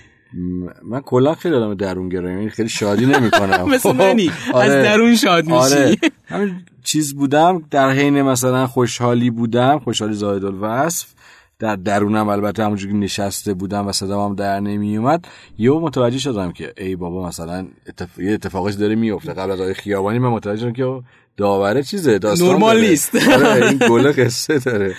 من 0.84 1.01
کلا 1.01 1.36
خیلی 1.36 1.55
آدم 1.55 1.73
درون 1.73 2.10
گراییم 2.10 2.38
یعنی 2.38 2.49
خیلی 2.49 2.69
شادی 2.69 3.05
نمی‌کنم. 3.05 3.69
مثل 3.75 3.91
منی. 3.91 4.31
از 4.53 4.71
درون 4.71 5.15
شاد 5.15 5.45
میشی. 5.45 5.55
آره. 5.55 5.97
همین 6.25 6.55
چیز 6.84 7.15
بودم 7.15 7.63
در 7.71 7.91
حین 7.91 8.21
مثلا 8.21 8.67
خوشحالی 8.67 9.29
بودم 9.29 9.79
خوشحالی 9.79 10.13
زاید 10.13 10.45
الوصف. 10.45 11.15
در 11.60 11.75
درونم 11.75 12.29
البته 12.29 12.63
همونجوری 12.63 12.93
که 12.93 12.99
نشسته 12.99 13.53
بودم 13.53 13.88
و 13.88 13.91
صدام 13.91 14.29
هم 14.29 14.36
در 14.36 14.60
نمی 14.60 14.97
اومد 14.97 15.25
یهو 15.58 15.79
متوجه 15.79 16.17
شدم 16.17 16.51
که 16.51 16.73
ای 16.77 16.95
بابا 16.95 17.27
مثلا 17.27 17.67
اتف... 17.88 18.19
یه 18.19 18.34
اتفاقی 18.34 18.73
داره 18.73 18.95
میفته 18.95 19.34
قبل 19.34 19.51
از 19.51 19.60
آقای 19.60 19.73
خیابانی 19.73 20.19
من 20.19 20.29
متوجه 20.29 20.62
شدم 20.62 20.73
که 20.73 21.01
داوره 21.38 21.84
چیزه 21.84 22.19
داستان 22.19 22.48
نرمال 22.50 22.76
داره. 22.76 22.89
نیست. 22.89 23.15
آره 23.15 23.67
این 23.67 23.78
گل 23.89 24.12
قصه 24.12 24.60
داره 24.60 24.95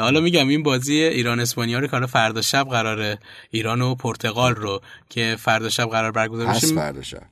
حالا 0.00 0.20
میگم 0.20 0.48
این 0.48 0.62
بازی 0.62 0.94
ایران 0.94 1.40
اسپانیا 1.40 1.78
رو 1.78 1.86
که 1.86 1.92
حالا 1.92 2.06
فردا 2.06 2.40
شب 2.40 2.66
قراره 2.70 3.18
ایران 3.50 3.82
و 3.82 3.94
پرتغال 3.94 4.54
رو 4.54 4.80
که 5.10 5.36
فردا 5.40 5.68
شب 5.68 5.84
قرار 5.90 6.10
برگزار 6.12 6.46
بشه 6.46 6.66
فردا 6.66 7.02
شب 7.02 7.22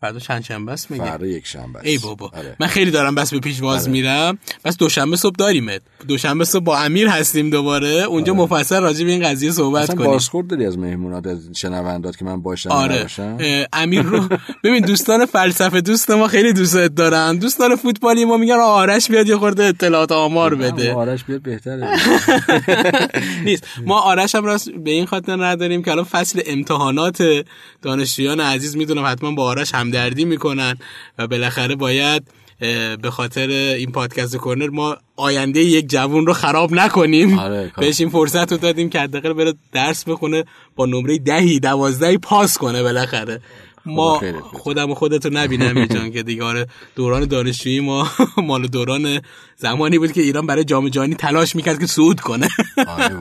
فردا 0.00 0.18
چند 0.18 0.44
شنبه 0.44 0.72
است؟ 0.72 0.90
میگه. 0.90 1.04
فردا 1.04 1.26
یک 1.26 1.46
شنبه 1.46 1.78
است. 1.78 1.88
ای 1.88 1.98
بابا. 1.98 2.30
آره. 2.34 2.56
من 2.60 2.66
خیلی 2.66 2.90
دارم 2.90 3.14
بس 3.14 3.34
به 3.34 3.40
پیشواز 3.40 3.88
میرم. 3.88 4.38
بس 4.64 4.76
دوشنبه 4.76 5.16
صبح 5.16 5.34
داریمت. 5.38 5.80
دوشنبه 6.08 6.44
صبح 6.44 6.64
با 6.64 6.78
امیر 6.78 7.08
هستیم 7.08 7.50
دوباره. 7.50 7.88
اونجا 7.88 8.34
مفصل 8.34 8.80
راجع 8.80 9.04
به 9.04 9.10
این 9.10 9.22
قضیه 9.22 9.50
صحبت 9.50 9.82
اصلا 9.82 9.96
کنیم. 9.96 10.10
بازخورد 10.10 10.46
داری 10.46 10.66
از 10.66 10.78
مهمونات 10.78 11.26
از 11.26 11.48
شنوندات 11.54 12.16
که 12.16 12.24
من 12.24 12.42
باشم 12.42 12.70
آره. 12.70 13.06
امیر 13.72 14.02
رو 14.02 14.28
ببین 14.64 14.84
دوستان 14.84 15.26
فلسفه 15.26 15.80
دوست 15.80 16.10
ما 16.10 16.28
خیلی 16.28 16.52
دوستت 16.52 16.94
دارن. 16.94 17.36
دوستان 17.36 17.76
فوتبالی 17.76 18.24
ما 18.24 18.36
میگن 18.36 18.54
آرش 18.54 19.10
بیاد 19.10 19.28
یه 19.28 19.36
خورده 19.36 19.64
اطلاعات 19.64 20.12
آمار 20.12 20.54
بده. 20.54 20.94
آرش 20.94 21.24
بیاد 21.24 21.42
بهتره. 21.42 21.98
نیست. 23.44 23.64
ما 23.86 24.00
آرش 24.00 24.34
هم 24.34 24.44
راست 24.44 24.70
به 24.70 24.90
این 24.90 25.06
خاطر 25.06 25.44
نداریم 25.44 25.82
که 25.82 25.90
الان 25.90 26.04
فصل 26.04 26.40
امتحانات 26.46 27.22
دانشجویان 27.82 28.40
عزیز 28.40 28.76
می‌دونم 28.76 29.04
حتما 29.06 29.30
با 29.30 29.44
آرش 29.44 29.74
همدردی 29.90 30.24
می‌کنن 30.24 30.76
و 31.18 31.26
بالاخره 31.26 31.74
باید 31.74 32.22
به 33.02 33.10
خاطر 33.10 33.48
این 33.50 33.92
پادکست 33.92 34.36
کورنر 34.36 34.68
ما 34.68 34.96
آینده 35.16 35.60
یک 35.60 35.90
جوون 35.90 36.26
رو 36.26 36.32
خراب 36.32 36.72
نکنیم 36.72 37.38
آره،. 37.38 37.72
بهش 37.76 38.00
این 38.00 38.10
فرصت 38.10 38.52
رو 38.52 38.58
دادیم 38.58 38.90
که 38.90 39.00
حداقل 39.00 39.32
بره 39.32 39.54
درس 39.72 40.04
بخونه 40.04 40.44
با 40.76 40.86
نمره 40.86 41.18
دهی 41.18 41.60
دوازدهی 41.60 42.18
پاس 42.18 42.58
کنه 42.58 42.82
بالاخره 42.82 43.40
ما 43.86 44.18
خیلی 44.18 44.40
خوب. 44.40 44.60
خودم 44.60 44.90
و 44.90 44.94
خودتو 44.94 45.30
نبینم 45.32 45.76
اینجان 45.82 46.10
که 46.10 46.22
دیگه 46.22 46.44
آره 46.44 46.66
دوران 46.96 47.24
دانشجویی 47.24 47.80
ما 47.80 48.08
مال 48.48 48.66
دوران 48.66 49.20
زمانی 49.56 49.98
بود 49.98 50.12
که 50.12 50.22
ایران 50.22 50.46
برای 50.46 50.64
جام 50.64 50.88
جهانی 50.88 51.14
تلاش 51.14 51.56
می‌کرد 51.56 51.78
که 51.78 51.86
صعود 51.86 52.20
کنه 52.20 52.48
آره 52.86 53.16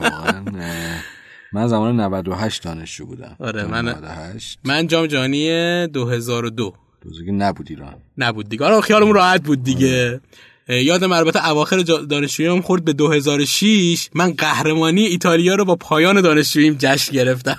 من 1.54 1.68
زمان 1.68 2.00
98 2.00 2.64
دانشجو 2.64 3.06
بودم. 3.06 3.36
آره، 3.40 3.64
من- 3.66 3.86
98 3.90 4.60
من 4.64 4.88
جام 4.88 5.08
جهانی 5.08 5.88
2002 5.88 6.74
دوزگی 7.02 7.32
نبود 7.32 7.68
ایران. 7.70 7.96
نبود 8.18 8.50
دیگه. 8.50 8.66
آره 8.66 8.82
خیالمون 8.82 9.16
راحت 9.16 9.44
بود 9.44 9.64
دیگه. 9.64 10.22
اه، 10.70 10.84
یادم 10.84 11.12
البته 11.12 11.50
اواخر 11.50 11.78
دانشجوییم 12.10 12.62
خورد 12.62 12.86
به 12.86 12.94
2006 12.94 14.10
من 14.14 14.34
قهرمانی 14.34 15.02
ایتالیا 15.06 15.56
رو 15.56 15.66
با 15.66 15.76
پایان 15.76 16.22
دانشجوییم 16.22 16.76
جشن 16.80 17.12
گرفتم. 17.14 17.58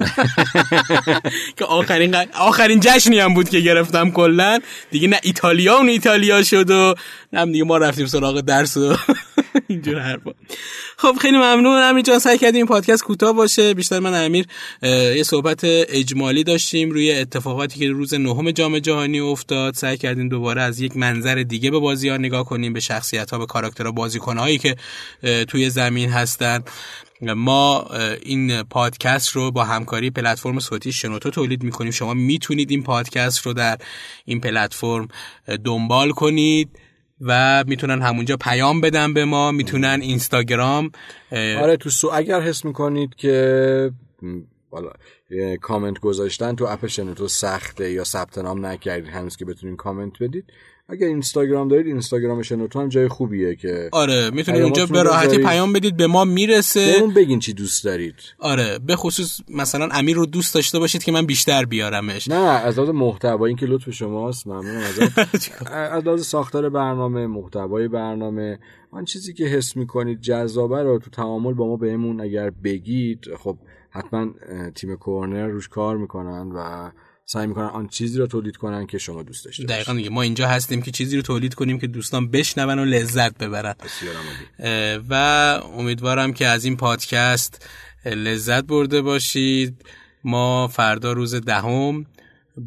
که 1.56 1.64
آخرین 1.64 2.16
آخرین 2.38 2.80
جشنی 2.80 3.18
هم 3.18 3.34
بود 3.34 3.48
که 3.48 3.60
گرفتم 3.60 4.10
کلا. 4.10 4.58
دیگه 4.90 5.08
نه 5.08 5.20
ایتالیا 5.22 5.76
اون 5.76 5.88
ایتالیا 5.88 6.42
شد 6.42 6.70
و 6.70 6.94
نه 7.32 7.46
دیگه 7.46 7.64
ما 7.64 7.76
رفتیم 7.78 8.06
سراغ 8.06 8.40
درس 8.40 8.76
و 8.76 8.96
اینجور 9.70 9.98
حرفا. 9.98 10.30
خب 10.96 11.16
خیلی 11.20 11.36
ممنون 11.36 11.82
امیر 11.82 12.02
جان 12.02 12.18
سعی 12.18 12.38
کردیم 12.38 12.56
این 12.56 12.66
پادکست 12.66 13.04
کوتاه 13.04 13.32
باشه. 13.32 13.74
بیشتر 13.74 13.98
من 13.98 14.24
امیر 14.24 14.46
یه 14.82 15.22
صحبت 15.22 15.60
اجمالی 15.64 16.44
داشتیم 16.44 16.90
روی 16.90 17.12
اتفاقاتی 17.12 17.78
که 17.78 17.90
روز 17.90 18.14
نهم 18.14 18.50
جام 18.50 18.78
جهانی 18.78 19.20
افتاد. 19.20 19.74
سعی 19.74 19.96
کردیم 19.96 20.28
دوباره 20.28 20.62
از 20.62 20.80
یک 20.80 20.96
منظر 20.96 21.34
دیگه 21.34 21.70
به 21.70 21.78
بازی 21.78 22.08
ها 22.08 22.16
نگاه 22.16 22.44
کنیم 22.44 22.72
به 22.72 22.80
شخصیت 22.80 23.30
ها 23.30 23.38
به 23.38 23.46
کاراکترها 23.46 23.92
بازیکن 23.92 24.38
هایی 24.38 24.58
که 24.58 24.76
توی 25.48 25.70
زمین 25.70 26.10
هستن. 26.10 26.62
ما 27.22 27.86
این 28.22 28.62
پادکست 28.62 29.28
رو 29.28 29.50
با 29.50 29.64
همکاری 29.64 30.10
پلتفرم 30.10 30.58
صوتی 30.58 30.92
شنوتو 30.92 31.30
تولید 31.30 31.62
می‌کنیم. 31.62 31.90
شما 31.90 32.14
می‌تونید 32.14 32.70
این 32.70 32.82
پادکست 32.82 33.46
رو 33.46 33.52
در 33.52 33.78
این 34.24 34.40
پلتفرم 34.40 35.08
دنبال 35.64 36.10
کنید. 36.10 36.68
و 37.20 37.64
می‌تونن 37.66 38.02
همونجا 38.02 38.36
پیام 38.36 38.80
بدن 38.80 39.14
به 39.14 39.24
ما 39.24 39.50
می‌تونن 39.50 39.98
اینستاگرام 40.02 40.90
آره 41.32 41.76
تو 41.76 41.90
سو 41.90 42.10
اگر 42.12 42.40
حس 42.40 42.64
می‌کنید 42.64 43.14
که 43.14 43.92
یه 45.30 45.56
کامنت 45.56 45.98
گذاشتن 45.98 46.54
تو 46.56 46.64
اپ 46.64 46.86
شنوتو 46.86 47.28
سخته 47.28 47.90
یا 47.90 48.04
ثبت 48.04 48.38
نام 48.38 48.66
نکردید 48.66 49.12
هنوز 49.12 49.36
که 49.36 49.44
بتونین 49.44 49.76
کامنت 49.76 50.12
بدید 50.20 50.44
اگر 50.90 51.06
اینستاگرام 51.06 51.68
دارید 51.68 51.86
اینستاگرام 51.86 52.42
شنوتو 52.42 52.80
هم 52.80 52.88
جای 52.88 53.08
خوبیه 53.08 53.54
که 53.54 53.88
آره 53.92 54.30
می‌تونید 54.30 54.62
اونجا 54.62 54.86
به 54.86 55.02
راحتی. 55.02 55.38
پیام 55.38 55.72
بدید 55.72 55.96
به 55.96 56.06
ما 56.06 56.24
می‌رسه. 56.24 56.92
بهمون 56.92 57.14
بگین 57.14 57.38
چی 57.38 57.52
دوست 57.52 57.84
دارید. 57.84 58.14
آره 58.38 58.78
به 58.86 58.96
خصوص 58.96 59.40
مثلا 59.48 59.88
امیر 59.92 60.16
رو 60.16 60.26
دوست 60.26 60.54
داشته 60.54 60.78
باشید 60.78 61.04
که 61.04 61.12
من 61.12 61.26
بیشتر 61.26 61.64
بیارمش. 61.64 62.28
نه 62.28 62.34
از 62.34 62.78
لحاظ 62.78 62.88
محتوا 62.88 63.46
این 63.46 63.56
که 63.56 63.66
لطف 63.66 63.90
شماست 63.90 64.46
ممنونم 64.46 64.78
ازت. 64.78 65.68
از 65.96 66.04
لحاظ 66.04 66.26
ساختار 66.26 66.68
برنامه 66.68 67.26
محتوای 67.26 67.88
برنامه 67.88 68.58
آن 68.90 69.04
چیزی 69.04 69.32
که 69.32 69.44
حس 69.44 69.76
می‌کنید 69.76 70.20
جذابه 70.20 70.82
رو 70.82 70.98
تو 70.98 71.10
تعامل 71.10 71.54
با 71.54 71.66
ما 71.66 71.76
بهمون 71.76 72.20
اگر 72.20 72.50
بگید 72.50 73.24
خب 73.38 73.56
حتما 73.90 74.26
تیم 74.74 74.96
کورنر 74.96 75.46
روش 75.46 75.68
کار 75.68 75.96
می‌کنن 75.96 76.52
و 76.52 76.90
سعی 77.32 77.46
می‌کنن 77.46 77.66
آن 77.66 77.88
چیزی 77.88 78.18
رو 78.18 78.26
تولید 78.26 78.56
کنن 78.56 78.86
که 78.86 78.98
شما 78.98 79.22
دوست 79.22 79.44
داشته 79.44 79.62
باشید. 79.62 79.76
دقیقا 79.76 79.92
دیگه 79.92 80.10
ما 80.10 80.22
اینجا 80.22 80.48
هستیم 80.48 80.82
که 80.82 80.90
چیزی 80.90 81.16
رو 81.16 81.22
تولید 81.22 81.54
کنیم 81.54 81.78
که 81.78 81.86
دوستان 81.86 82.30
بشنون 82.30 82.78
و 82.78 82.84
لذت 82.84 83.38
ببرن. 83.38 83.74
و 85.10 85.14
امیدوارم 85.76 86.32
که 86.32 86.46
از 86.46 86.64
این 86.64 86.76
پادکست 86.76 87.66
لذت 88.06 88.64
برده 88.64 89.02
باشید. 89.02 89.84
ما 90.24 90.68
فردا 90.68 91.12
روز 91.12 91.34
دهم 91.34 92.06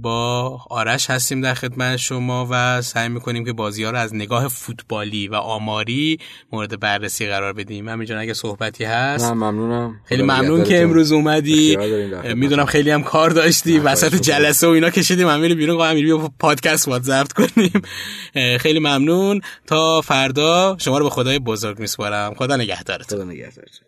با 0.02 0.60
آرش 0.70 1.10
هستیم 1.10 1.42
در 1.42 1.54
خدمت 1.54 1.98
شما 1.98 2.48
و 2.52 2.82
سعی 2.82 3.10
می‌کنیم 3.10 3.46
که 3.46 3.54
بازی 3.54 3.84
ها 3.84 3.92
رو 3.92 3.98
از 3.98 4.16
نگاه 4.16 4.48
فوتبالی 4.48 5.28
و 5.28 5.36
آماری 5.36 6.18
مورد 6.52 6.80
بررسی 6.80 7.28
قرار 7.28 7.54
بدیم. 7.54 7.90
همین 7.90 8.08
جان 8.08 8.18
اگه 8.18 8.34
صحبتی 8.34 8.84
هست؟ 8.84 9.26
نه 9.26 9.34
ممنونم. 9.34 10.00
خیلی 10.06 10.24
ممنون 10.24 10.64
که. 10.64 10.82
امروز 10.82 11.12
اومدی. 11.12 11.78
می‌دونم 12.36 12.66
خیلی 12.66 12.92
هم 12.92 13.04
کار 13.04 13.30
داشتی. 13.30 13.80
وسط 13.80 14.16
جلسه 14.16 14.68
و 14.68 14.70
اینا 14.70 14.90
کشیدیم. 14.90 15.28
امیر 15.28 15.56
بیرون 15.56 15.82
امیر 15.82 16.06
بیا 16.06 16.32
پادکست 16.40 16.88
وات 16.88 17.02
ضبط 17.02 17.34
کنیم. 17.34 17.82
خیلی 18.58 18.80
ممنون. 18.80 19.42
تا 19.68 20.02
فردا 20.02 20.76
شما 20.80 20.98
رو 20.98 21.04
به 21.04 21.10
خدای 21.10 21.40
بزرگ 21.40 21.80
میسپارم. 21.80 22.34
خدا 22.34 22.56
نگهدارت 22.56 23.14
خدا 23.14 23.24
نگهدارتون. 23.24 23.88